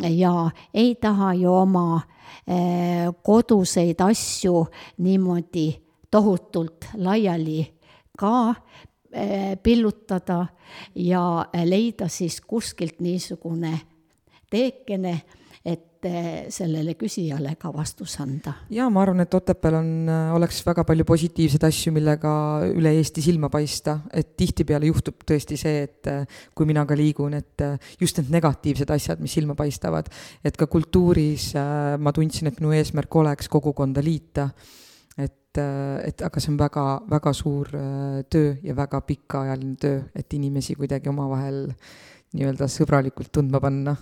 [0.09, 2.01] ja ei taha ju oma
[2.47, 4.67] eh, koduseid asju
[4.99, 5.69] niimoodi
[6.11, 7.67] tohutult laiali
[8.19, 8.55] ka
[9.13, 10.47] eh, pillutada
[10.95, 13.81] ja leida siis kuskilt niisugune
[14.51, 15.23] teekene
[16.09, 18.55] eh, sellele küsijale ka vastus anda.
[18.71, 22.33] ja ma arvan, et Otepääl on, äh, oleks väga palju positiivseid asju, millega
[22.69, 27.35] üle Eesti silma paista, et tihtipeale juhtub tõesti see, et äh, kui mina ka liigun,
[27.39, 30.11] et äh, just need negatiivsed asjad, mis silma paistavad,
[30.45, 31.53] et ka kultuuris
[31.99, 34.49] ma tundsin, et minu eesmärk oleks kogukonda liita.
[35.19, 37.69] Et, et aga see on väga, väga suur
[38.33, 41.67] töö ja väga pikaajaline töö, et inimesi kuidagi omavahel
[42.33, 43.97] nii-öelda sõbralikult tundma panna.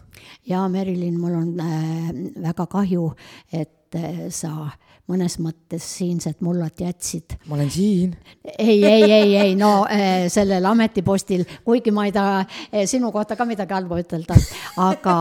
[0.46, 2.12] jaa, Merilin, mul on äh,
[2.42, 3.10] väga kahju,
[3.52, 4.70] et äh, sa
[5.10, 7.36] mõnes mõttes siinsed mullad jätsid.
[7.48, 8.14] ma olen siin.
[8.58, 13.36] ei, ei, ei, ei, no äh, sellel ametipostil, kuigi ma ei taha äh, sinu kohta
[13.36, 14.38] ka midagi halba ütelda,
[14.84, 15.16] aga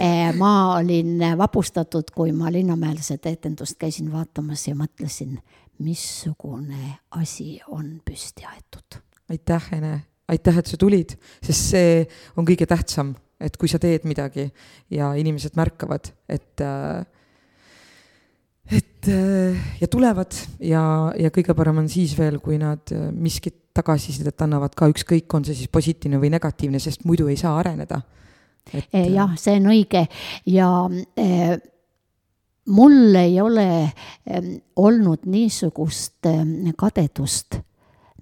[0.00, 5.38] äh, ma olin vapustatud, kui ma Linnamäel seda etendust käisin vaatamas ja mõtlesin,
[5.80, 9.00] missugune asi on püsti aetud.
[9.30, 11.94] aitäh, Ene aitäh, et sa tulid, sest see
[12.38, 14.46] on kõige tähtsam, et kui sa teed midagi
[14.92, 17.02] ja inimesed märkavad, et äh,
[18.70, 20.82] et äh, ja tulevad ja,
[21.18, 25.46] ja kõige parem on siis veel, kui nad äh, miskit tagasisidet annavad ka, ükskõik, on
[25.46, 28.00] see siis positiivne või negatiivne, sest muidu ei saa areneda.
[28.92, 30.04] jah, see on õige
[30.50, 30.70] ja
[31.18, 31.56] äh,
[32.70, 33.66] mul ei ole
[34.78, 36.28] olnud niisugust
[36.78, 37.58] kadedust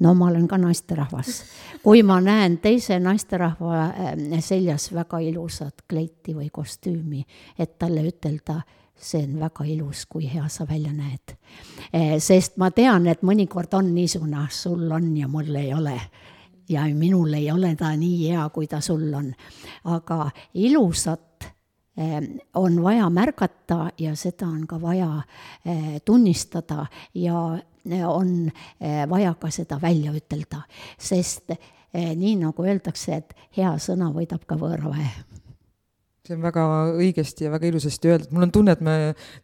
[0.01, 1.43] no ma olen ka naisterahvas.
[1.83, 7.25] kui ma näen teise naisterahva äh, seljas väga ilusat kleiti või kostüümi,
[7.59, 8.61] et talle ütelda,
[8.99, 11.37] see on väga ilus, kui hea sa välja näed.
[11.95, 16.01] Äh, sest ma tean, et mõnikord on niisugune, ah, sul on ja mul ei ole.
[16.69, 19.33] ja minul ei ole ta nii hea, kui ta sul on.
[19.85, 21.45] aga ilusat
[21.99, 22.21] äh,
[22.55, 25.23] on vaja märgata ja seda on ka vaja
[26.05, 27.59] tunnistada ja
[28.07, 30.65] on eh, vaja ka seda välja ütelda,
[30.99, 35.11] sest eh, nii nagu öeldakse, et hea sõna võidab ka võõra väe.
[36.29, 36.63] See on väga
[37.01, 38.97] õigesti ja väga ilusasti öeldud, mul on tunne, et me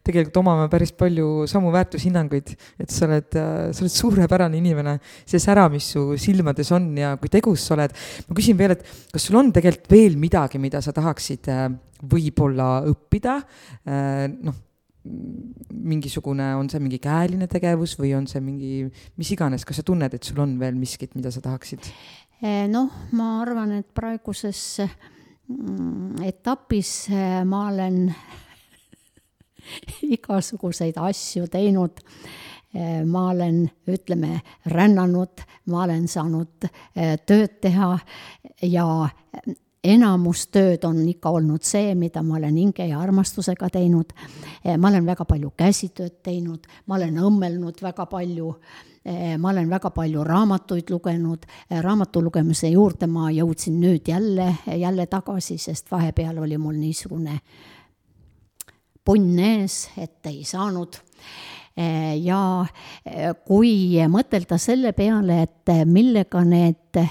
[0.05, 5.63] tegelikult omame päris palju samu väärtushinnanguid, et sa oled, sa oled suurepärane inimene, see sära,
[5.73, 7.95] mis su silmades on ja kui tegus sa oled.
[8.29, 8.85] ma küsin veel, et
[9.15, 11.65] kas sul on tegelikult veel midagi, mida sa tahaksid eh,
[12.05, 13.39] võib-olla õppida,
[14.45, 14.61] noh,
[15.05, 18.85] mingisugune, on see mingi käeline tegevus või on see mingi,
[19.19, 21.85] mis iganes, kas sa tunned, et sul on veel miskit, mida sa tahaksid?
[22.41, 28.01] Eh, noh, ma arvan, et praeguses mm, etapis eh, ma olen
[30.17, 32.03] igasuguseid asju teinud.
[33.07, 36.65] ma olen, ütleme, rännanud, ma olen saanud
[37.23, 37.93] tööd teha
[38.67, 38.87] ja
[39.85, 44.13] enamus tööd on ikka olnud see, mida ma olen hinge ja armastusega teinud.
[44.77, 48.53] ma olen väga palju käsitööd teinud, ma olen õmmelnud väga palju
[49.37, 55.57] ma olen väga palju raamatuid lugenud, raamatu lugemise juurde ma jõudsin nüüd jälle, jälle tagasi,
[55.61, 57.39] sest vahepeal oli mul niisugune
[59.05, 60.97] punn ees, et ei saanud
[62.23, 62.65] ja
[63.45, 67.01] kui mõtelda selle peale, et millega need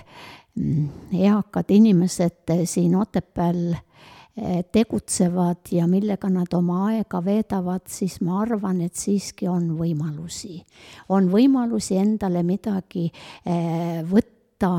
[0.57, 8.81] eakad inimesed siin Otepääl eh, tegutsevad ja millega nad oma aega veedavad, siis ma arvan,
[8.87, 10.63] et siiski on võimalusi.
[11.09, 14.77] on võimalusi endale midagi eh, võtta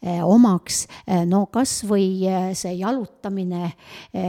[0.00, 0.86] eh, omaks,
[1.28, 2.24] no kas või
[2.56, 3.72] see jalutamine,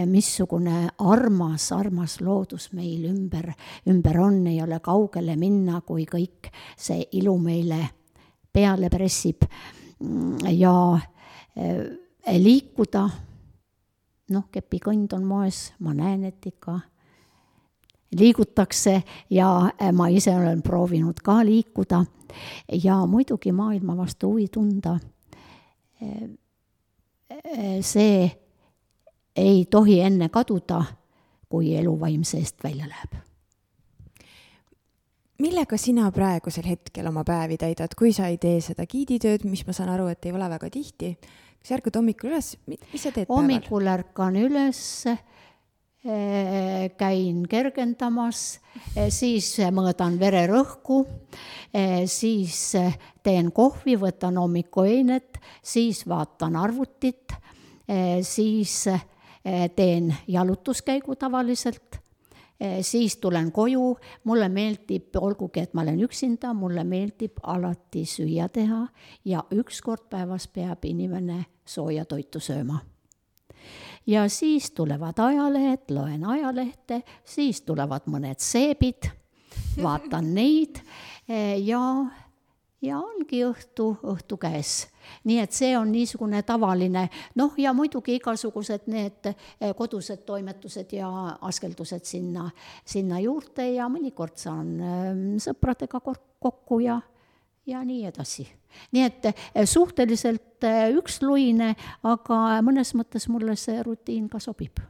[0.05, 3.53] missugune armas, armas loodus meil ümber,
[3.87, 7.85] ümber on, ei ole kaugele minna, kui kõik see ilu meile
[8.51, 9.47] peale pressib
[10.49, 10.99] ja
[11.55, 13.03] eh, liikuda,
[14.31, 16.79] noh, kepikõnd on moes, ma näen, et ikka
[18.17, 22.03] liigutakse ja eh, ma ise olen proovinud ka liikuda
[22.83, 24.97] ja muidugi maailma vastu huvi tunda.
[26.01, 26.29] Eh,
[27.81, 28.29] see
[29.35, 30.83] ei tohi enne kaduda,
[31.49, 33.30] kui elu vaimse eest välja läheb
[35.41, 39.75] millega sina praegusel hetkel oma päevi täidad, kui sa ei tee seda giiditööd, mis ma
[39.75, 41.15] saan aru, et ei ole väga tihti,
[41.61, 44.01] sa ärkad hommikul üles, mis sa teed hommikul päeval?
[44.01, 48.59] ärkan üles, eh, käin kergendamas,
[48.95, 51.05] eh, siis mõõdan vererõhku,
[51.73, 52.75] eh, siis
[53.23, 57.33] teen kohvi, võtan hommikueinet, siis vaatan arvutit,
[58.23, 58.85] siis
[59.75, 62.00] teen jalutuskäigu tavaliselt
[62.81, 68.83] siis tulen koju, mulle meeldib, olgugi et ma olen üksinda, mulle meeldib alati süüa teha
[69.25, 72.81] ja üks kord päevas peab inimene sooja toitu sööma.
[74.07, 79.09] ja siis tulevad ajalehed, loen ajalehte, siis tulevad mõned seebid,
[79.81, 80.81] vaatan neid
[81.29, 81.81] eh, ja
[82.81, 84.87] ja ongi õhtu, õhtu käes.
[85.27, 87.07] nii et see on niisugune tavaline,
[87.37, 91.09] noh ja muidugi igasugused need eh, kodused toimetused ja
[91.49, 92.47] askeldused sinna,
[92.85, 96.99] sinna juurde ja mõnikord saan ehm, sõpradega kokku ja,
[97.65, 98.47] ja nii edasi.
[98.95, 104.81] nii et eh, suhteliselt eh, üksluine, aga mõnes mõttes mulle see rutiin ka sobib.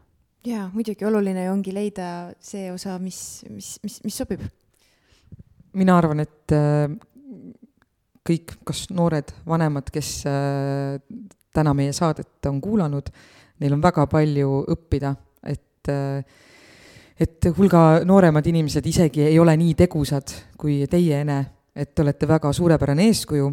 [0.47, 4.43] jaa, muidugi oluline ongi leida see osa, mis, mis, mis, mis sobib.
[5.73, 6.59] mina arvan, et
[8.28, 10.97] kõik, kas noored, vanemad, kes äh,
[11.53, 13.09] täna meie saadet on kuulanud,
[13.61, 16.24] neil on väga palju õppida, et äh,
[17.22, 21.38] et hulga nooremad inimesed isegi ei ole nii tegusad kui teie, Ene,
[21.78, 23.47] et te olete väga suurepärane eeskuju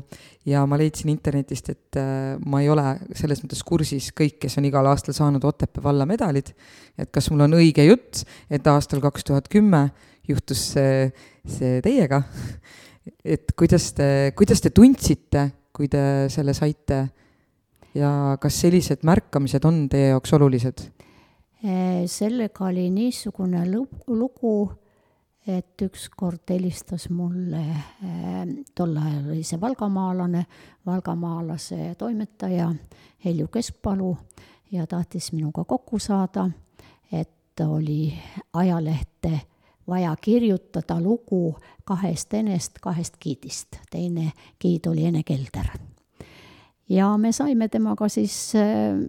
[0.48, 2.86] ja ma leidsin internetist, et äh, ma ei ole
[3.18, 6.54] selles mõttes kursis kõik, kes on igal aastal saanud Otepää valla medalid,
[6.98, 9.88] et kas mul on õige jutt, et aastal kaks tuhat kümme
[10.28, 11.08] juhtus see,
[11.48, 12.22] see teiega
[13.24, 16.02] et kuidas te, kuidas te tundsite, kui te
[16.32, 17.02] selle saite
[17.94, 20.84] ja kas sellised märkamised on teie jaoks olulised?
[21.64, 24.54] Eh, sellega oli niisugune lugu,
[25.48, 27.62] et ükskord helistas mulle
[28.04, 28.42] eh,
[28.76, 30.44] tol ajal oli see valgamaalane,
[30.86, 32.68] valgamaalase toimetaja
[33.24, 34.12] Helju Keskpalu
[34.70, 36.48] ja tahtis minuga kokku saada,
[37.12, 38.12] et oli
[38.52, 39.40] ajalehte
[39.88, 43.68] vaja kirjutada lugu kahest enest, kahest giidist.
[43.90, 45.68] teine giid oli Ene Kelder.
[46.88, 49.08] ja me saime temaga siis äh,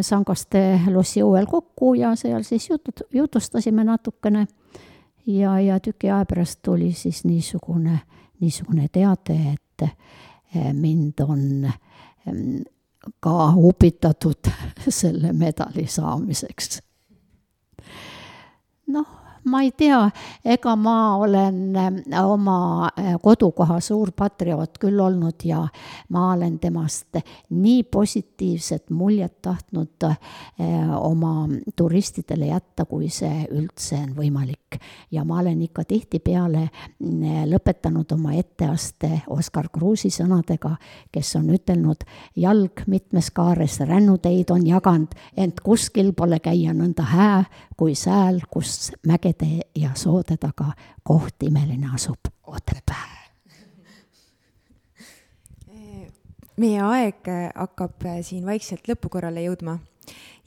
[0.00, 4.46] Sangaste lossi õuel kokku ja seal siis jutut-, jutustasime natukene
[5.26, 8.00] ja, ja tüki aja pärast tuli siis niisugune,
[8.40, 12.60] niisugune teade, et äh, mind on ähm,
[13.20, 14.50] ka upitatud
[15.00, 16.82] selle medali saamiseks.
[18.86, 20.00] noh, ma ei tea,
[20.44, 25.60] ega ma olen äh, oma äh, kodukoha suur patrioot küll olnud ja
[26.14, 27.20] ma olen temast
[27.50, 30.18] nii positiivset muljet tahtnud äh,
[30.98, 34.78] oma turistidele jätta, kui see üldse on võimalik.
[35.10, 36.68] ja ma olen ikka tihtipeale
[37.48, 40.74] lõpetanud oma etteaste Oskar Kruusi sõnadega,
[41.12, 42.04] kes on ütelnud,
[42.36, 47.44] jalg mitmes kaares rännuteid on jaganud, ent kuskil pole käia nõnda hää
[47.78, 50.72] kui sääl, kus mägede ja soode taga
[51.02, 52.18] koht imeline asub,
[52.48, 53.28] Otepää.
[56.62, 59.78] meie aeg hakkab siin vaikselt lõpukorrale jõudma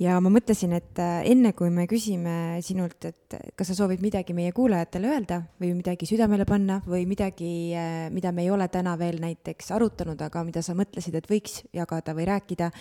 [0.02, 2.34] ja ma mõtlesin, et äh, enne kui me küsime
[2.66, 7.52] sinult, et kas sa soovid midagi meie kuulajatele öelda või midagi südamele panna või midagi,
[7.78, 11.62] äh, mida me ei ole täna veel näiteks arutanud, aga mida sa mõtlesid, et võiks
[11.76, 12.72] jagada või rääkida,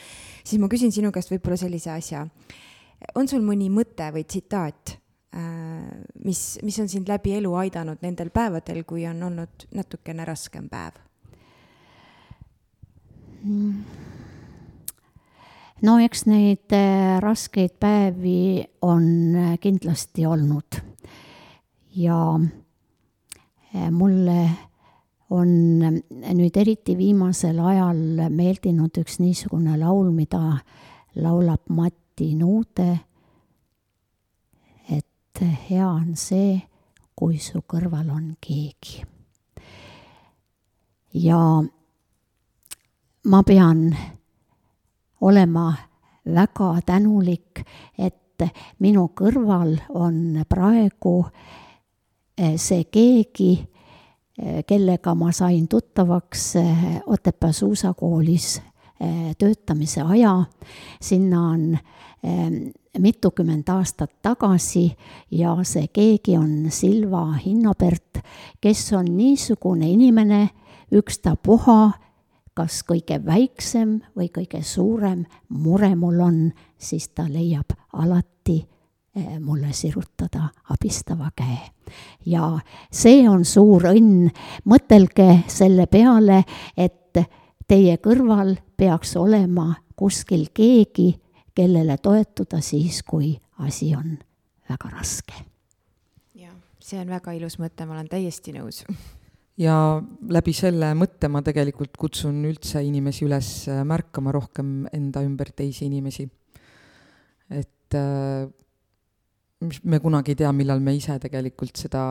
[0.43, 2.27] siis ma küsin sinu käest võib-olla sellise asja.
[3.15, 4.95] On sul mõni mõte või tsitaat,
[5.37, 5.89] äh,
[6.25, 11.01] mis, mis on sind läbi elu aidanud nendel päevadel, kui on olnud natukene raskem päev
[13.43, 13.85] mm.?
[15.87, 20.83] no eks neid äh, raskeid päevi on äh, kindlasti olnud
[21.97, 22.19] ja
[23.91, 24.41] mulle
[25.31, 30.59] on nüüd eriti viimasel ajal meeldinud üks niisugune laul, mida
[31.15, 32.00] laulab Mati
[32.35, 33.01] Nuude.
[34.91, 35.41] et
[35.71, 36.61] hea on see,
[37.17, 39.05] kui su kõrval on keegi.
[41.15, 41.63] ja
[43.25, 43.97] ma pean
[45.21, 45.75] olema
[46.25, 47.63] väga tänulik,
[47.99, 48.45] et
[48.81, 51.15] minu kõrval on praegu
[52.39, 53.53] eh, see keegi,
[54.39, 58.61] eh, kellega ma sain tuttavaks eh, Otepää suusakoolis
[59.39, 60.45] töötamise aja.
[61.01, 61.79] sinna on
[62.99, 64.91] mitukümmend aastat tagasi
[65.31, 68.21] ja see keegi on Silva Hinnopert,
[68.61, 70.49] kes on niisugune inimene,
[70.93, 71.81] ükstapuha
[72.61, 76.41] kas kõige väiksem või kõige suurem mure mul on,
[76.79, 81.71] siis ta leiab alati eh, mulle sirutada abistava käe.
[82.27, 82.59] ja
[82.93, 84.29] see on suur õnn,
[84.65, 86.45] mõtelge selle peale,
[86.77, 87.19] et
[87.67, 91.15] teie kõrval peaks olema kuskil keegi,
[91.61, 94.17] kellele toetuda siis, kui asi on
[94.71, 95.47] väga raske.
[96.35, 98.85] jah, see on väga ilus mõte, ma olen täiesti nõus
[99.61, 99.75] ja
[100.33, 105.87] läbi selle mõtte ma tegelikult kutsun üldse inimesi üles äh, märkama rohkem enda ümber teisi
[105.89, 106.29] inimesi.
[107.51, 108.49] et äh,
[109.61, 112.03] me kunagi ei tea, millal me ise tegelikult seda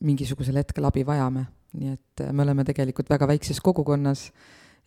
[0.00, 1.46] mingisugusel hetkel abi vajame,
[1.78, 4.30] nii et äh, me oleme tegelikult väga väikses kogukonnas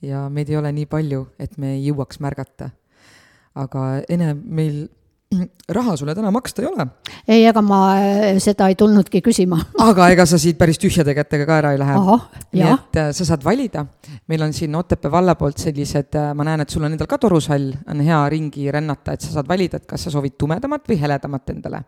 [0.03, 2.71] ja meid ei ole nii palju, et me ei jõuaks märgata.
[3.55, 4.87] Aga ene meil
[5.77, 6.85] raha sulle täna maksta ei ole.
[7.27, 11.45] ei, ega ma äh, seda ei tulnudki küsima aga ega sa siit päris tühjade kätega
[11.49, 11.99] ka ära ei lähe.
[12.55, 13.85] nii et äh, sa saad valida.
[14.27, 17.17] meil on siin Otepää valla poolt sellised, äh, ma näen, et sul on endal ka
[17.21, 21.01] torusall, on hea ringi rännata, et sa saad valida, et kas sa soovid tumedamat või
[21.01, 21.83] heledamat endale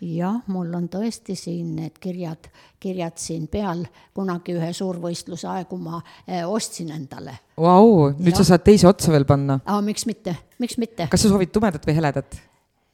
[0.00, 2.48] jah, mul on tõesti siin need kirjad,
[2.80, 3.84] kirjad siin peal,
[4.16, 6.00] kunagi ühe suurvõistluse aegu ma
[6.46, 7.38] ostsin endale.
[7.58, 8.40] Vau, nüüd ja.
[8.40, 9.60] sa saad teise otsa veel panna.
[9.64, 11.08] aa, miks mitte, miks mitte?
[11.10, 12.40] kas sa soovid tumedat või heledat?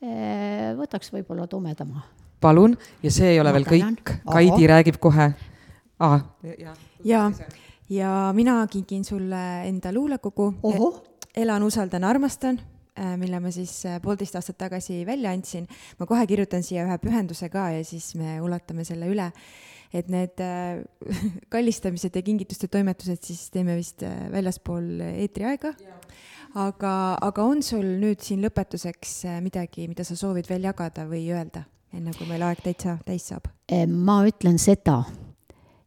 [0.05, 2.05] Äh, võtaks võib-olla tumedama.
[2.45, 3.97] palun, ja see ei ole ma veel tänan.
[3.97, 5.31] kõik, Kaidi räägib kohe
[5.99, 6.21] ah,.
[6.45, 7.25] ja, ja,
[7.89, 10.53] ja mina kingin sulle enda luulekogu
[11.35, 12.61] Elan, usaldan, armastan
[13.19, 15.67] mille ma siis äh, poolteist aastat tagasi välja andsin.
[15.99, 19.31] ma kohe kirjutan siia ühe pühenduse ka ja siis me ulatame selle üle.
[19.95, 20.41] et need
[21.55, 25.75] kallistamised ja kingituste toimetused siis teeme vist väljaspool eetriaega
[26.55, 26.93] aga,
[27.23, 31.65] aga on sul nüüd siin lõpetuseks äh, midagi, mida sa soovid veel jagada või öelda,
[31.95, 33.51] enne kui meil aeg täitsa täis saab?
[33.89, 35.03] ma ütlen seda,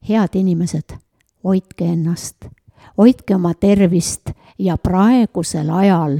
[0.07, 0.97] head inimesed,
[1.45, 2.49] hoidke ennast,
[2.97, 6.19] hoidke oma tervist ja praegusel ajal,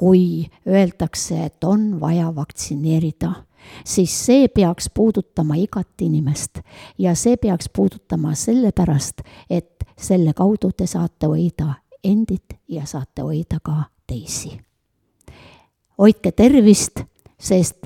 [0.00, 3.32] kui öeldakse, et on vaja vaktsineerida,
[3.84, 6.62] siis see peaks puudutama igat inimest
[6.98, 9.20] ja see peaks puudutama sellepärast,
[9.50, 11.74] et selle kaudu te saate hoida
[12.04, 14.56] endid ja saate hoida ka teisi.
[15.98, 17.04] hoidke tervist,
[17.36, 17.84] sest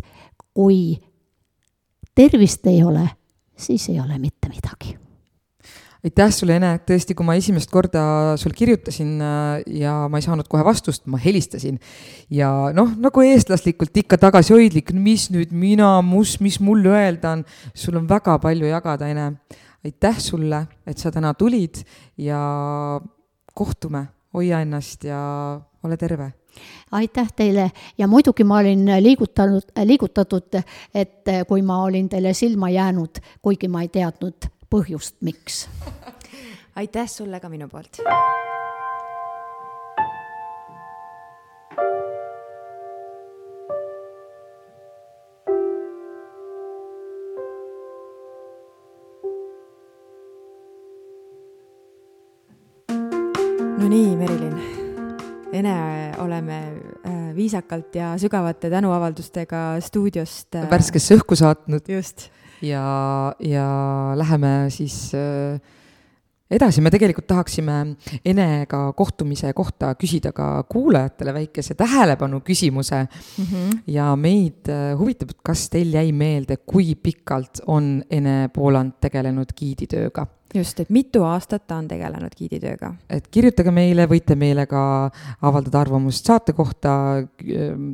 [0.54, 0.94] kui
[2.14, 3.08] tervist ei ole,
[3.56, 5.03] siis ei ole mitte midagi
[6.04, 8.02] aitäh sulle, Ene, tõesti, kui ma esimest korda
[8.40, 11.78] sul kirjutasin äh, ja ma ei saanud kohe vastust, ma helistasin.
[12.30, 17.96] ja noh, nagu eestlaslikult ikka tagasihoidlik, mis nüüd mina, mus, mis mul öelda on, sul
[18.00, 19.30] on väga palju jagada, Ene.
[19.84, 21.82] aitäh sulle, et sa täna tulid
[22.20, 22.40] ja
[23.54, 25.20] kohtume, hoia ennast ja
[25.84, 26.32] ole terve
[26.94, 27.64] aitäh teile
[27.98, 30.60] ja muidugi ma olin liigutanud, liigutatud,
[30.94, 35.66] et kui ma olin teile silma jäänud, kuigi ma ei teadnud põhjust, miks.
[36.80, 38.02] aitäh sulle ka minu poolt.
[53.84, 54.54] no nii, Merilin.
[55.52, 55.74] Ene
[56.18, 56.58] oleme
[57.04, 61.84] äh, viisakalt ja sügavate tänuavaldustega stuudiost äh, värskesse õhku saatnud.
[61.92, 62.30] just.
[62.64, 63.68] Ja, ja
[64.16, 65.60] läheme siis äh,
[66.50, 67.78] edasi, me tegelikult tahaksime
[68.24, 73.44] Enega kohtumise kohta küsida ka kuulajatele väikese tähelepanu küsimuse mm.
[73.44, 73.78] -hmm.
[73.86, 80.26] ja meid äh, huvitab, kas teil jäi meelde, kui pikalt on Ene Pooland tegelenud giiditööga?
[80.54, 82.92] Just, et mitu aastat ta on tegelenud giiditööga.
[83.10, 85.10] et kirjutage meile, võite meile ka
[85.42, 86.94] avaldada arvamust saate kohta,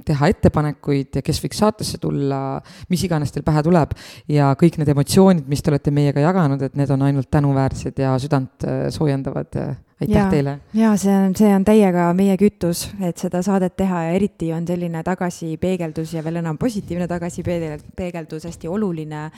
[0.07, 2.61] teha ettepanekuid, kes võiks saatesse tulla,
[2.93, 3.95] mis iganes teil pähe tuleb.
[4.29, 8.17] ja kõik need emotsioonid, mis te olete meiega jaganud, et need on ainult tänuväärsed ja
[8.19, 9.57] südant äh, soojendavad.
[10.01, 10.59] aitäh ja, teile!
[10.75, 14.67] ja see on, see on täiega meie kütus, et seda saadet teha ja eriti on
[14.69, 19.31] selline tagasipeegeldus ja veel enam positiivne tagasipeegeldus hästi oluline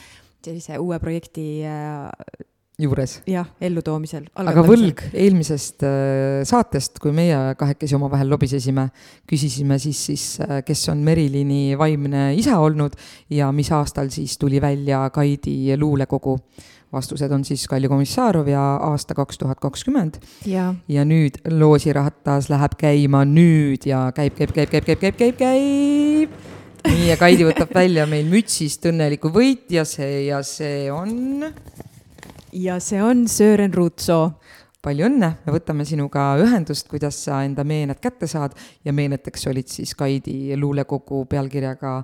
[0.43, 2.11] sellise uue projekti äh,
[2.81, 3.21] juures.
[3.29, 4.27] jah, ellutoomisel.
[4.41, 8.89] aga võlg eelmisest äh, saatest, kui meie kahekesi omavahel lobisesime,
[9.29, 12.97] küsisime siis, siis äh, kes on Merilini vaimne isa olnud
[13.33, 16.39] ja mis aastal siis tuli välja Kaidi luulekogu.
[16.93, 20.21] vastused on siis Kalju Komissarov ja aasta kaks tuhat kakskümmend.
[20.47, 26.31] ja nüüd loosiratas läheb käima nüüd ja käib, käib, käib, käib, käib, käib, käib, käib.
[26.89, 31.45] nii, ja Kaidi võtab välja meil mütsist õnneliku võitja, see ja see on
[32.53, 34.33] ja see on Sören Ruutsoo.
[34.83, 39.71] palju õnne, me võtame sinuga ühendust, kuidas sa enda meened kätte saad ja meeneteks olid
[39.71, 42.01] siis Kaidi luulekogu pealkirjaga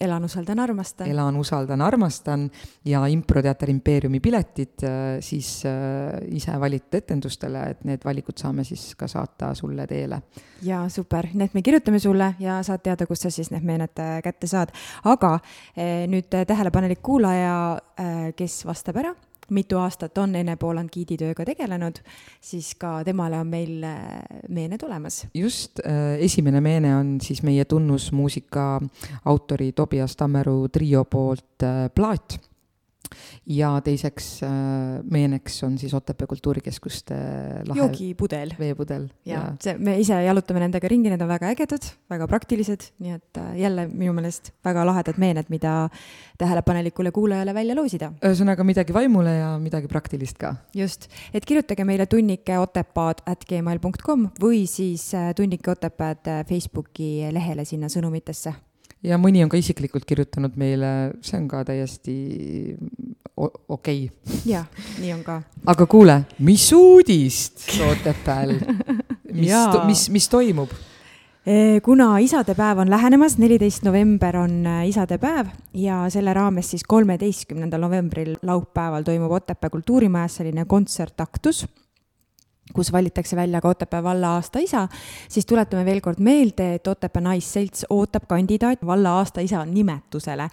[0.00, 1.08] elan, usaldan, armastan.
[1.10, 2.50] elan, usaldan, armastan
[2.84, 4.90] ja improteater impeeriumi piletid äh,
[5.24, 10.20] siis äh, ise valitud etendustele, et need valikud saame siis ka saata sulle teele.
[10.62, 14.18] ja super, need me kirjutame sulle ja saad teada, kust sa siis need meened äh,
[14.22, 14.74] kätte saad.
[15.04, 15.38] aga
[16.08, 17.78] nüüd tähelepanelik kuulaja,
[18.36, 19.14] kes vastab ära
[19.50, 22.00] mitu aastat on Ene Pooland giiditööga tegelenud,
[22.40, 25.26] siis ka temale on meil äh, meened olemas.
[25.34, 28.68] just, äh, esimene meene on siis meie tunnusmuusika
[29.24, 32.38] autori Tobias Tammeru trio poolt äh, Plaat
[33.46, 34.50] ja teiseks äh,
[35.10, 37.14] meeneks on siis Otepää Kultuurikeskuste
[37.68, 38.54] lahe joogipudel.
[38.58, 39.08] veepudel.
[39.26, 43.40] ja see, me ise jalutame nendega ringi, need on väga ägedad, väga praktilised, nii et
[43.40, 45.88] äh, jälle minu meelest väga lahedad meened, mida
[46.38, 48.12] tähelepanelikule kuulajale välja loosida.
[48.22, 50.54] ühesõnaga midagi vaimule ja midagi praktilist ka.
[50.74, 57.28] just, et kirjutage meile tunnike otepaad at gmail kom või siis äh, tunnike otepääd Facebooki
[57.32, 58.54] lehele sinna sõnumitesse
[59.02, 62.16] ja mõni on ka isiklikult kirjutanud meile, see on ka täiesti
[63.38, 64.42] okei okay..
[64.48, 64.66] jah,
[64.98, 65.40] nii on ka.
[65.70, 68.56] aga kuule, mis uudist Otepääl
[69.32, 69.52] mis,
[69.86, 70.72] mis, mis toimub?
[71.48, 77.86] E, kuna isadepäev on lähenemas, neliteist november on äh, isadepäev ja selle raames siis kolmeteistkümnendal
[77.86, 81.64] novembril laupäeval toimub Otepää kultuurimajas selline kontsertaktus
[82.74, 84.88] kus valitakse välja ka Otepää valla aastaisa,
[85.28, 90.48] siis tuletame veel kord meelde, et Otepää Naisselts ootab kandidaat valla aastaisa nimetusele.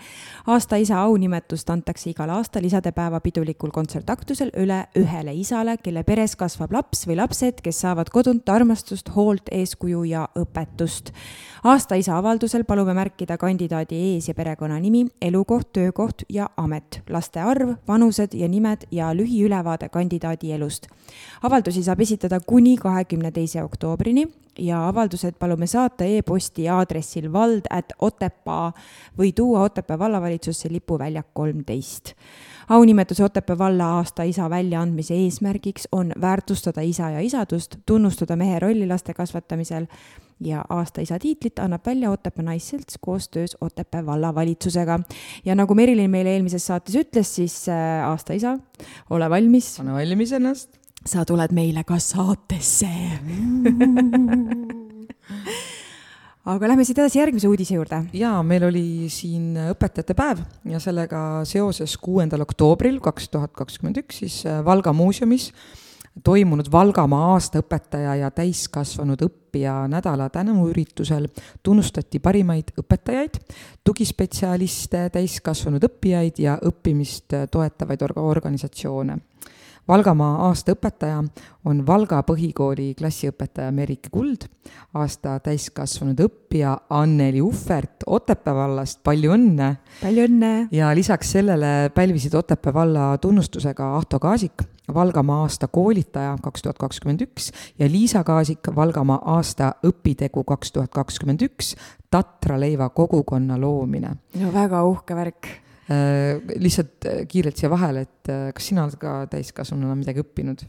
[0.47, 7.07] aastaisa aunimetust antakse igal aastal isadepäeva pidulikul kontsertaktusel üle ühele isale, kelle peres kasvab laps
[7.07, 11.11] või lapsed, kes saavad kodunt armastust, hoolt, eeskuju ja õpetust.
[11.63, 18.33] aastaisa avaldusel palume märkida kandidaadi ees- ja perekonnanimi, elukoht, töökoht ja amet, laste arv, vanused
[18.33, 20.87] ja nimed ja lühiülevaade kandidaadi elust.
[21.43, 24.27] avaldusi saab esitada kuni kahekümne teise oktoobrini
[24.59, 28.71] ja avaldused palume saata e-posti aadressil vald at otepaa
[29.17, 32.13] või tuua Otepää vallavalitsusse lipuväljak kolmteist.
[32.69, 38.87] aunimetuse Otepää valla aasta isa väljaandmise eesmärgiks on väärtustada isa ja isadust, tunnustada mehe rolli
[38.87, 39.87] laste kasvatamisel
[40.39, 44.99] ja aasta isa tiitlit annab välja Otepää Naisselts koostöös Otepää vallavalitsusega.
[45.45, 48.59] ja nagu Merilin meile eelmises saates ütles, siis äh, aasta isa,
[49.09, 49.77] ole valmis.
[49.77, 52.89] pane valmis ennast sa tuled meile ka saatesse
[56.45, 58.01] aga lähme siit edasi järgmise uudise juurde.
[58.13, 64.21] jaa, meil oli siin õpetajate päev ja sellega seoses kuuendal oktoobril kaks tuhat kakskümmend üks
[64.23, 65.51] siis äh, Valga muuseumis
[66.23, 71.27] toimunud Valgamaa aastaõpetaja ja täiskasvanud õppija nädala tänuüritusel
[71.63, 73.39] tunnustati parimaid õpetajaid,
[73.83, 79.17] tugispetsialiste, täiskasvanud õppijaid ja õppimist toetavaid orga-, organisatsioone
[79.85, 81.19] Valgamaa aasta õpetaja
[81.69, 84.47] on Valga põhikooli klassiõpetaja Merike Kuld,
[84.97, 89.67] aasta täiskasvanud õppija Anneli Uhvert Otepää vallast, palju õnne!
[89.99, 90.49] palju õnne!
[90.73, 94.63] ja lisaks sellele pälvisid Otepää valla tunnustusega Ahto Kaasik,
[94.93, 100.89] Valgamaa aasta koolitaja kaks tuhat kakskümmend üks ja Liisa Kaasik, Valgamaa aasta õpitegu kaks tuhat
[100.97, 101.75] kakskümmend üks,
[102.09, 104.15] Tatra leiva kogukonna loomine.
[104.41, 105.51] no väga uhke värk
[105.89, 110.65] lihtsalt äh, kiirelt siia vahele, et äh, kas sina oled ka täiskasvanuna midagi õppinud?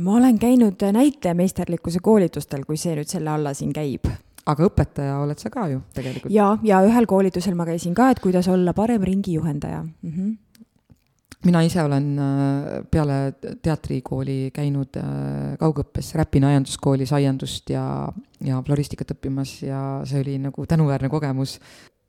[0.00, 4.08] ma olen käinud näitlejameisterlikkuse koolitustel, kui see nüüd selle alla siin käib.
[4.48, 6.32] aga õpetaja oled sa ka ju tegelikult?
[6.32, 10.10] ja, ja ühel koolitusel ma käisin ka, et kuidas olla parem ringijuhendaja mm.
[10.10, 10.32] -hmm
[11.44, 17.84] mina ise olen äh, peale teatrikooli käinud äh, kaugõppes Räpina aianduskoolis aiandust ja,
[18.44, 21.58] ja floristikat õppimas ja see oli nagu tänuväärne kogemus,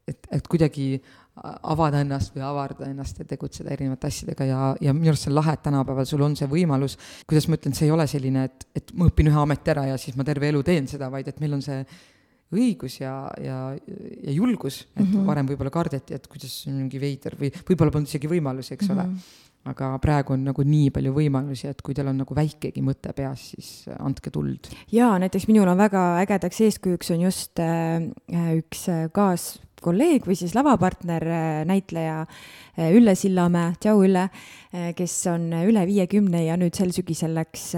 [0.07, 0.99] et, et kuidagi
[1.44, 5.36] avada ennast või avardada ennast ja tegutseda erinevate asjadega ja, ja minu arust see on
[5.36, 6.95] lahe, et tänapäeval sul on see võimalus,
[7.27, 9.98] kuidas ma ütlen, see ei ole selline, et, et ma õpin ühe ameti ära ja
[9.99, 11.82] siis ma terve elu teen seda, vaid et meil on see
[12.56, 15.26] õigus ja, ja, ja julgus, et mm -hmm.
[15.27, 19.02] varem võib-olla kardeti, et kuidas mingi veider või võib-olla polnud isegi võimalusi, eks mm -hmm.
[19.02, 19.07] ole.
[19.07, 19.41] Mhm.
[19.65, 23.49] aga praegu on nagu nii palju võimalusi, et kui teil on nagu väikegi mõte peas,
[23.49, 24.69] siis andke tuld.
[24.91, 29.10] jaa, näiteks minul on väga ägedaks eeskujuks on just äh, üks äh,
[29.76, 34.30] kaaskolleeg või siis lavapartner, äh, näitleja äh, Ülle Sillamäe, tšau Ülle,
[34.95, 37.69] kes on üle viiekümne ja nüüd sel sügisel läks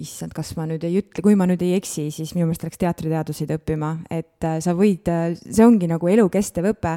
[0.00, 2.80] issand, kas ma nüüd ei ütle, kui ma nüüd ei eksi, siis minu meelest läks
[2.82, 6.96] teatriteaduseid õppima, et äh, sa võid, äh, see ongi nagu elukestev õpe.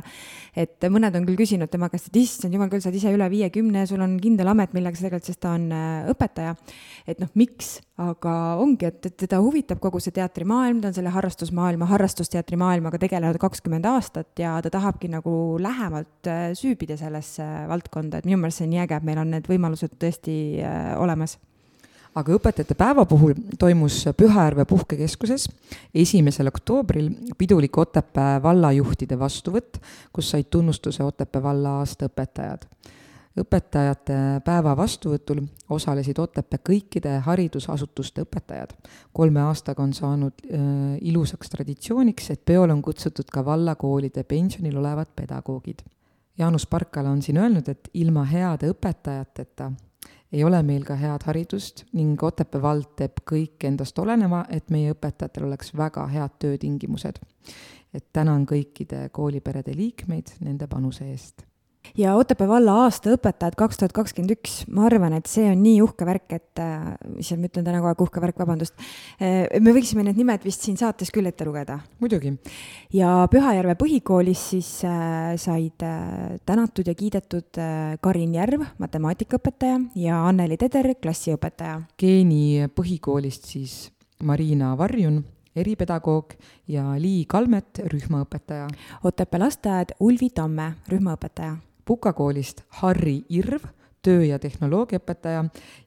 [0.57, 3.27] et mõned on küll küsinud tema käest, et issand jumal küll, sa oled ise üle
[3.29, 6.55] viiekümne, sul on kindel amet, millega sa tegeled, sest ta on äh, õpetaja.
[7.05, 11.13] et noh, miks, aga ongi, et, et teda huvitab kogu see teatrimaailm, ta on selle
[11.13, 14.06] harrastusmaailma, harrastusteatrimaailmaga tegelenud kakskümmend aastat
[14.39, 18.97] ja ta tahabki nagu lähemalt süübida sellesse valdkonda, et minu meelest see on nii äge,
[18.97, 20.37] et meil on need võimalused tõesti
[20.97, 21.37] olemas
[22.17, 25.47] aga õpetajate päeva puhul toimus Pühajärve puhkekeskuses
[25.95, 29.81] esimesel oktoobril pidulik Otepää vallajuhtide vastuvõtt,
[30.13, 32.65] kus said tunnustuse Otepää valla aasta õpetajad.
[33.41, 35.41] Õpetajate päeva vastuvõtul
[35.73, 38.73] osalesid Otepää kõikide haridusasutuste õpetajad.
[39.13, 45.13] kolme aastaga on saanud äh, ilusaks traditsiooniks, et peole on kutsutud ka vallakoolide pensionil olevad
[45.15, 45.83] pedagoogid.
[46.37, 49.71] Jaanus Parkala on siin öelnud, et ilma heade õpetajateta
[50.31, 54.91] ei ole meil ka head haridust ning Otepää vald teeb kõik endast oleneva, et meie
[54.93, 57.19] õpetajatel oleks väga head töötingimused.
[57.93, 61.47] et tänan kõikide kooliperede liikmeid nende panuse eest
[61.97, 65.81] ja Otepää valla aasta õpetajad kaks tuhat kakskümmend üks, ma arvan, et see on nii
[65.85, 66.89] uhke värk, et äh,,
[67.21, 68.75] issand, ma ütlen täna kogu aeg uhke värk, vabandust
[69.21, 69.45] äh,.
[69.63, 71.79] me võiksime need nimed vist siin saates küll ette lugeda.
[72.01, 72.33] muidugi.
[72.95, 75.87] ja Pühajärve põhikoolis siis äh, said
[76.47, 77.61] tänatud ja kiidetud
[78.01, 81.81] Karin Järv, matemaatikaõpetaja ja Anneli Teder, klassiõpetaja.
[81.99, 83.79] geeni põhikoolist siis
[84.23, 85.23] Marina Varjun
[85.57, 86.33] eripedagoog
[86.69, 88.67] ja Lii Kalmet, rühmaõpetaja.
[89.03, 91.57] Otepää lasteaed Ulvi Tamme, rühmaõpetaja
[91.87, 93.63] Puka koolist Harri Irv,
[94.03, 95.45] töö- ja tehnoloogiaõpetaja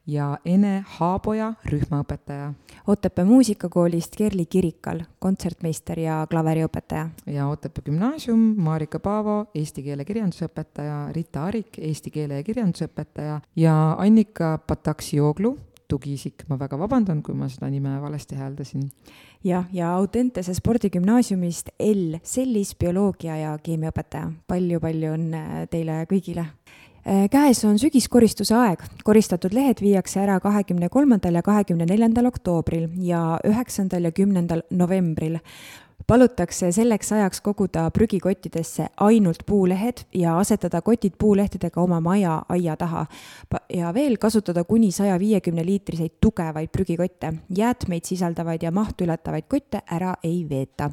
[0.09, 2.55] ja Ene Haaboja, rühmaõpetaja.
[2.86, 7.10] Otepää muusikakoolist Kerli Kirikal, kontsertmeister ja klaveriõpetaja.
[7.27, 13.97] ja Otepää gümnaasium Marika Paavo, eesti keele kirjandusõpetaja, Rita Arik, eesti keele ja kirjandusõpetaja ja
[13.98, 15.59] Annika Pataksioglu,
[15.90, 18.88] tugiisik, ma väga vabandan, kui ma seda nime valesti hääldasin.
[19.44, 22.18] jah, ja Audentese spordigümnaasiumist L.
[22.22, 24.32] Sellis, bioloogia ja keemiaõpetaja.
[24.46, 24.70] Palju,.
[24.70, 26.46] palju-palju õnne teile kõigile.
[27.00, 32.90] Äh, käes on sügiskoristuse aeg, koristatud lehed viiakse ära kahekümne kolmandal ja kahekümne neljandal oktoobril
[33.00, 35.38] ja üheksandal ja kümnendal novembril
[36.11, 43.05] palutakse selleks ajaks koguda prügikottidesse ainult puulehed ja asetada kotid puulehtedega oma maja aia taha.
[43.74, 47.32] ja veel kasutada kuni saja viiekümne liitriseid tugevaid prügikotte.
[47.57, 50.91] jäätmeid sisaldavaid ja mahtu ületavaid kotte ära ei veeta.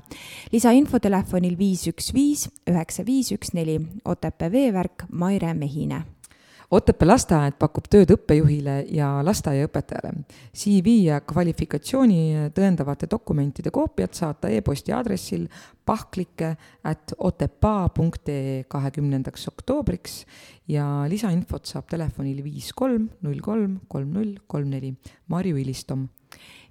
[0.52, 6.16] lisainfo telefonil viis üks viis üheksa viis üks neli Otepää veevärk Maire Mehine
[6.68, 10.26] Otepää lasteaed pakub tööd õppejuhile ja lasteaiaõpetajale.
[10.52, 15.45] CV ja kvalifikatsiooni tõendavate dokumentide koopiad saata e-posti aadressil
[15.88, 16.49] pahklike
[16.84, 20.19] at otepaa.ee kahekümnendaks oktoobriks
[20.68, 24.91] ja lisainfot saab telefonil viis kolm null kolm kolm null kolm neli.
[25.31, 26.10] Marju Ilistom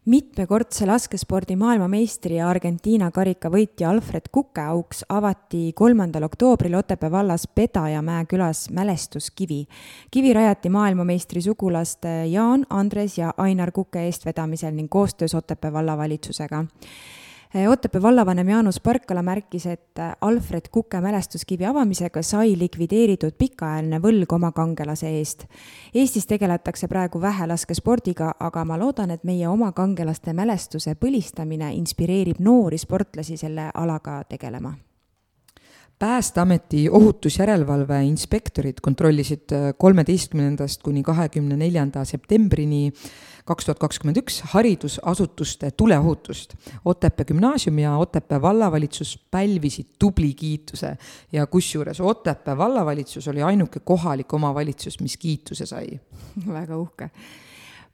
[0.06, 8.24] mitmekordse laskespordi maailmameistri ja Argentiina karikavõitja Alfred Kuke auks avati kolmandal oktoobril Otepää vallas Pedajamäe
[8.30, 9.66] külas mälestuskivi.
[10.10, 16.64] kivi rajati maailmameistri sugulaste Jaan, Andres ja Ainar Kuke eestvedamisel ning koostöös Otepää vallavalitsusega
[17.68, 24.34] Otepää vallavanem Jaanus Parkala märkis, et eh, Alfred Kuke mälestuskivi avamisega sai likvideeritud pikaajaline võlg
[24.36, 25.46] oma kangelase eest.
[25.94, 32.42] Eestis tegeletakse praegu vähe laskespordiga, aga ma loodan, et meie oma kangelaste mälestuse põlistamine inspireerib
[32.44, 34.74] noori sportlasi selle alaga tegelema
[35.98, 42.92] päästeameti ohutusjärelevalve inspektorid kontrollisid eh, kolmeteistkümnendast kuni kahekümne neljanda septembrini
[43.46, 46.56] kaks tuhat kakskümmend üks haridusasutuste tuleohutust.
[46.84, 50.96] Otepää gümnaasium ja Otepää vallavalitsus pälvisid tubli kiituse
[51.32, 56.00] ja kusjuures Otepää vallavalitsus oli ainuke kohalik omavalitsus, mis kiituse sai.
[56.58, 57.10] väga uhke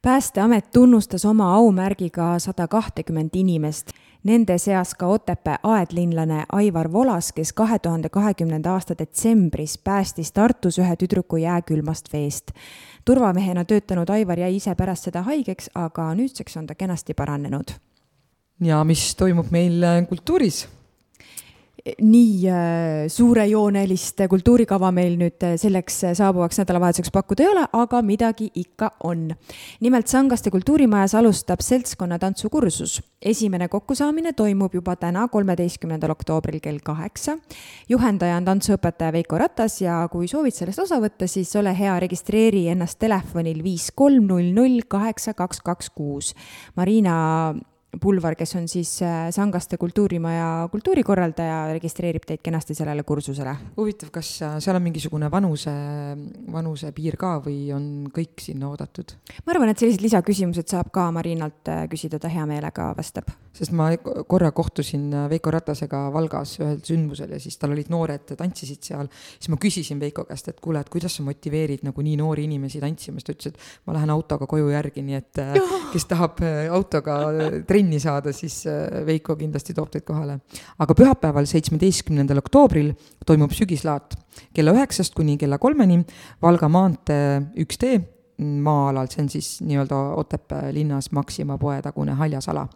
[0.03, 3.91] päästeamet tunnustas oma aumärgiga sada kahtekümmet inimest.
[4.25, 10.79] Nende seas ka Otepää aedlinlane Aivar Volas, kes kahe tuhande kahekümnenda aasta detsembris päästis Tartus
[10.79, 12.51] ühe tüdruku jääkülmast veest.
[13.05, 17.75] Turvamehena töötanud Aivar jäi ise pärast seda haigeks, aga nüüdseks on ta kenasti paranenud.
[18.61, 20.69] ja mis toimub meil kultuuris?
[21.83, 28.03] Nii äh, suurejoonelist kultuurikava meil nüüd äh, selleks äh, saabuvaks nädalavahetuseks pakkuda ei ole, aga
[28.07, 29.33] midagi ikka on.
[29.81, 33.01] nimelt Sangaste kultuurimajas alustab seltskonna tantsukursus.
[33.23, 37.39] esimene kokkusaamine toimub juba täna, kolmeteistkümnendal oktoobril kell kaheksa.
[37.89, 42.69] juhendaja on tantsuõpetaja Veiko Ratas ja kui soovid sellest osa võtta, siis ole hea, registreeri
[42.69, 46.35] ennast telefonil viis kolm null null kaheksa kaks kaks kuus.
[46.77, 47.55] Marina
[48.01, 53.53] Pulvar, kes on siis äh, Sangaste kultuurimaja kultuurikorraldaja, registreerib teid kenasti sellele kursusele.
[53.77, 55.75] huvitav, kas äh, seal on mingisugune vanuse,
[56.55, 59.13] vanusepiir ka või on kõik sinna oodatud?
[59.45, 63.29] ma arvan, et sellised lisaküsimused saab ka Marinalt äh, küsida, ta hea meelega vastab.
[63.53, 68.89] sest ma korra kohtusin Veiko Ratasega Valgas ühel sündmusel ja siis tal olid noored, tantsisid
[68.89, 72.49] seal, siis ma küsisin Veiko käest, et kuule, et kuidas sa motiveerid nagu nii noori
[72.49, 75.45] inimesi tantsima, siis ta ütles, et ma lähen autoga koju järgi, nii et
[75.93, 76.41] kes tahab
[76.73, 77.21] autoga
[77.69, 80.39] trenni trenni saada, siis äh, Veiko kindlasti toob teid kohale.
[80.79, 82.93] aga pühapäeval, seitsmeteistkümnendal oktoobril
[83.27, 84.15] toimub sügislaat
[84.55, 86.03] kella üheksast kuni kella kolmeni
[86.43, 87.99] Valga maantee üks tee
[88.39, 92.67] maa-alal, see on siis nii-öelda Otepää linnas Maxima poe tagune haljasala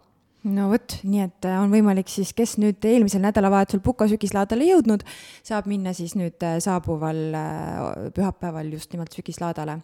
[0.53, 5.03] no vot, nii et äh, on võimalik siis, kes nüüd eelmisel nädalavahetusel Puka sügislaadale jõudnud,
[5.45, 7.81] saab minna siis nüüd äh, saabuval äh,
[8.15, 9.79] pühapäeval just nimelt sügislaadale.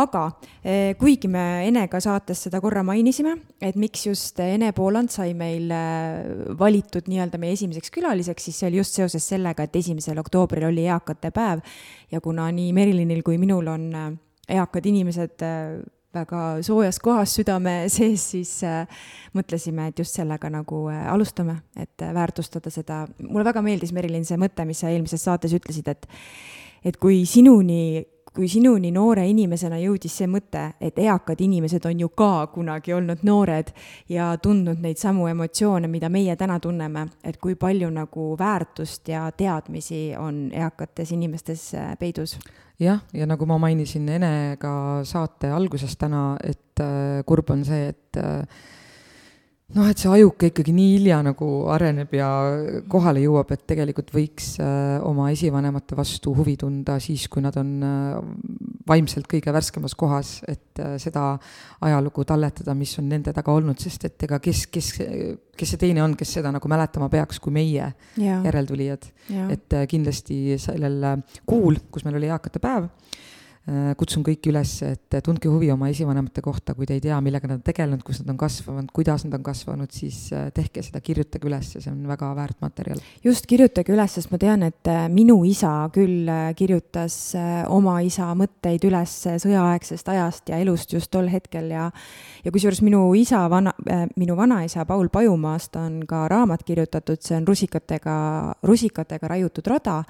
[0.00, 0.22] aga
[1.00, 5.72] kuigi me Enega saates seda korra mainisime, et miks just Ene Pooland sai meil
[6.58, 10.86] valitud nii-öelda meie esimeseks külaliseks, siis see oli just seoses sellega, et esimesel oktoobril oli
[10.86, 11.64] eakate päev
[12.12, 13.88] ja kuna nii Merilinil kui minul on
[14.50, 15.42] eakad inimesed
[16.14, 19.02] väga soojas kohas südame sees, siis äh,
[19.36, 24.26] mõtlesime, et just sellega nagu äh, alustame, et äh, väärtustada seda, mulle väga meeldis, Merilin,
[24.28, 26.08] see mõte, mis sa eelmises saates ütlesid, et
[26.80, 28.00] et kui sinuni,
[28.34, 33.24] kui sinuni noore inimesena jõudis see mõte, et eakad inimesed on ju ka kunagi olnud
[33.26, 33.72] noored
[34.08, 39.26] ja tundnud neid samu emotsioone, mida meie täna tunneme, et kui palju nagu väärtust ja
[39.36, 42.38] teadmisi on eakates inimestes peidus?
[42.80, 44.74] Jah, ja nagu ma mainisin Enega
[45.04, 48.46] saate alguses täna, et äh, kurb on see, et äh,
[49.76, 52.28] noh, et see ajuke ikkagi nii hilja nagu areneb ja
[52.90, 57.70] kohale jõuab, et tegelikult võiks äh, oma esivanemate vastu huvi tunda siis, kui nad on
[57.86, 58.16] äh,
[58.88, 61.32] vaimselt kõige värskemas kohas, et äh, seda
[61.86, 64.92] ajalugu talletada, mis on nende taga olnud, sest et ega kes, kes,
[65.56, 68.40] kes see teine on, kes seda nagu mäletama peaks, kui meie ja.
[68.46, 69.10] järeltulijad.
[69.50, 72.88] et kindlasti sellel kuul, kus meil oli eakate päev
[74.00, 77.58] kutsun kõiki üles, et tundke huvi oma esivanemate kohta, kui te ei tea, millega nad
[77.58, 81.46] on tegelenud, kus nad on kasvanud, kuidas nad on kasvanud, siis äh, tehke seda, kirjutage
[81.46, 83.02] üles, see on väga väärt materjal.
[83.24, 87.18] just, kirjutage üles, sest ma tean, et äh, minu isa küll kirjutas
[87.68, 91.90] oma isa mõtteid üles sõjaaegsest ajast ja elust just tol hetkel ja
[92.44, 93.72] ja kusjuures minu isa, vana,
[94.16, 98.16] minu vanaisa Paul Pajumaast on ka raamat kirjutatud, see on rusikatega,
[98.66, 100.00] rusikatega raiutud rada,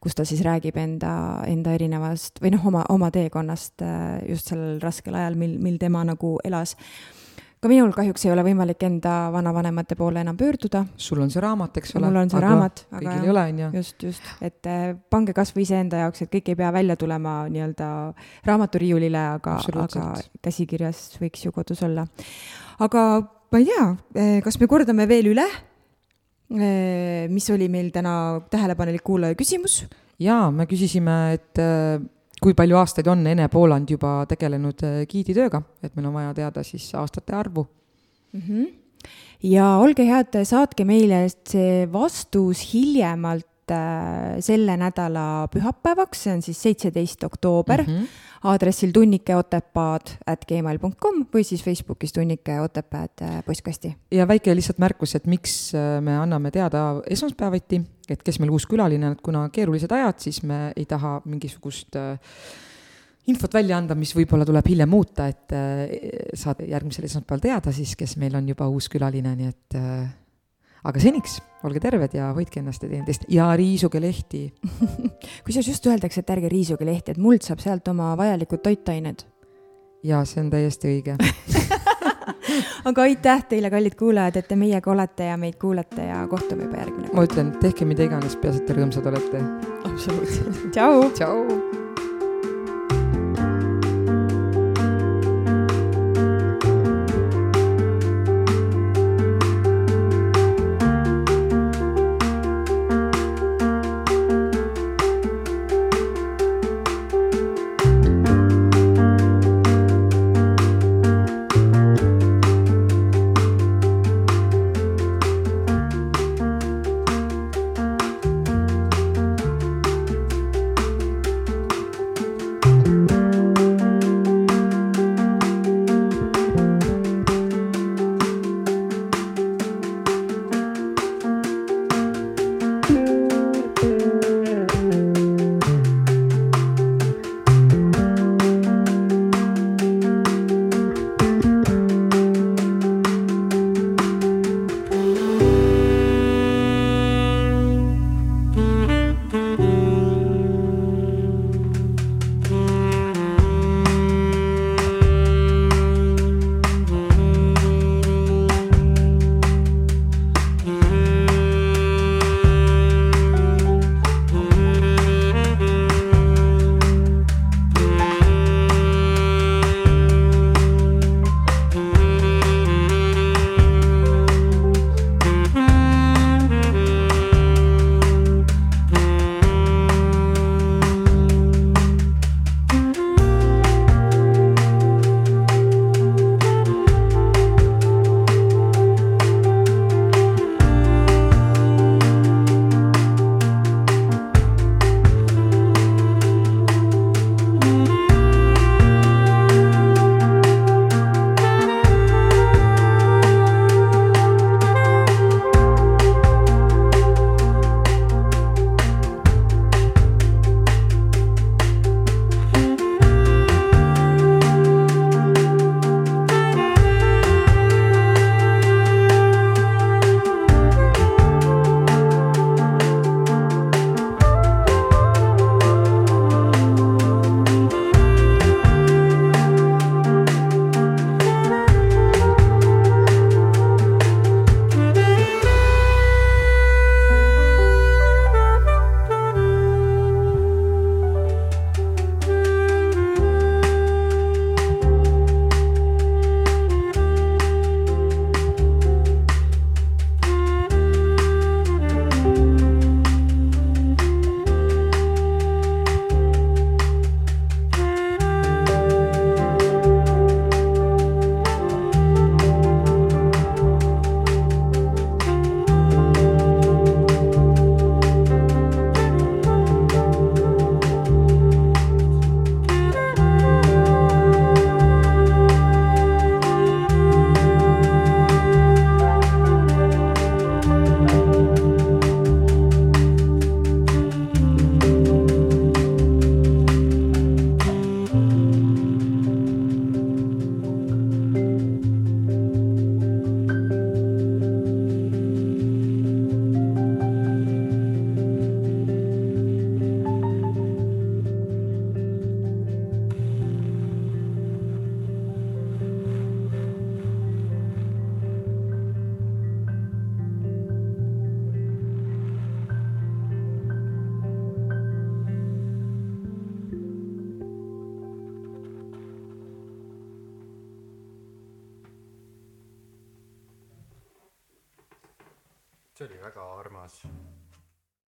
[0.00, 1.12] kus ta siis räägib enda,
[1.50, 5.80] enda erinevast või noh, oma, oma oma teekonnast äh, just sellel raskel ajal, mil, mil
[5.80, 6.76] tema nagu elas
[7.60, 10.86] ka minul kahjuks ei ole võimalik enda vanavanemate poole enam pöörduda.
[10.96, 12.08] sul on see raamat, eks ole?
[12.08, 13.70] mul on see aga raamat, aga kõigil ei ole, on ju.
[13.76, 17.34] just, just, et äh, pange kas või iseenda jaoks, et kõik ei pea välja tulema
[17.52, 17.88] nii-öelda
[18.48, 20.06] raamaturiiulile, aga, aga
[20.40, 22.06] käsikirjas võiks ju kodus olla.
[22.80, 23.02] aga
[23.52, 23.84] ma ei tea,
[24.16, 25.48] äh, kas me kordame veel üle,
[27.30, 29.84] mis oli meil täna tähelepanelik kuulaja küsimus?
[30.20, 31.60] jaa, me küsisime, et
[32.40, 36.64] kui palju aastaid on Ene Pooland juba tegelenud äh, giiditööga, et meil on vaja teada
[36.66, 37.66] siis aastate arvu
[38.32, 38.40] mm.
[38.40, 38.66] -hmm.
[39.50, 46.62] ja olge head, saatke meile see vastus hiljemalt äh, selle nädala pühapäevaks, see on siis
[46.68, 47.94] seitseteist oktoober mm.
[47.94, 53.90] -hmm aadressil tunnikeotepaad at gmail.com või siis Facebookis tunnike Otepääd äh, postkasti.
[54.10, 58.64] ja väike lihtsalt märkus, et miks äh, me anname teada esmaspäeviti, et kes meil uus
[58.66, 61.96] külaline on, et kuna keerulised ajad, siis me ei taha mingisugust
[63.26, 65.52] infot välja anda, mis võib-olla tuleb hiljem muuta, et
[66.34, 69.78] saad järgmisel esmaspäeval teada siis, kes meil on juba uus külaline, nii et
[70.84, 74.46] aga seniks olge terved ja hoidke ennast ja teineteist ja riisuge lehti
[75.44, 79.26] kusjuures just öeldakse, et ärge riisuge lehti, et muld saab sealt oma vajalikud toitained.
[80.04, 81.18] ja see on täiesti õige
[82.90, 86.82] aga aitäh teile, kallid kuulajad, et te meiega olete ja meid kuulate ja kohtume juba
[86.84, 87.18] järgmine kord.
[87.18, 89.44] ma ütlen, tehke mida iganes, peaasi, et te rõõmsad olete.
[89.84, 90.66] absoluutselt.
[90.72, 91.12] tšau.
[91.20, 91.79] tšau.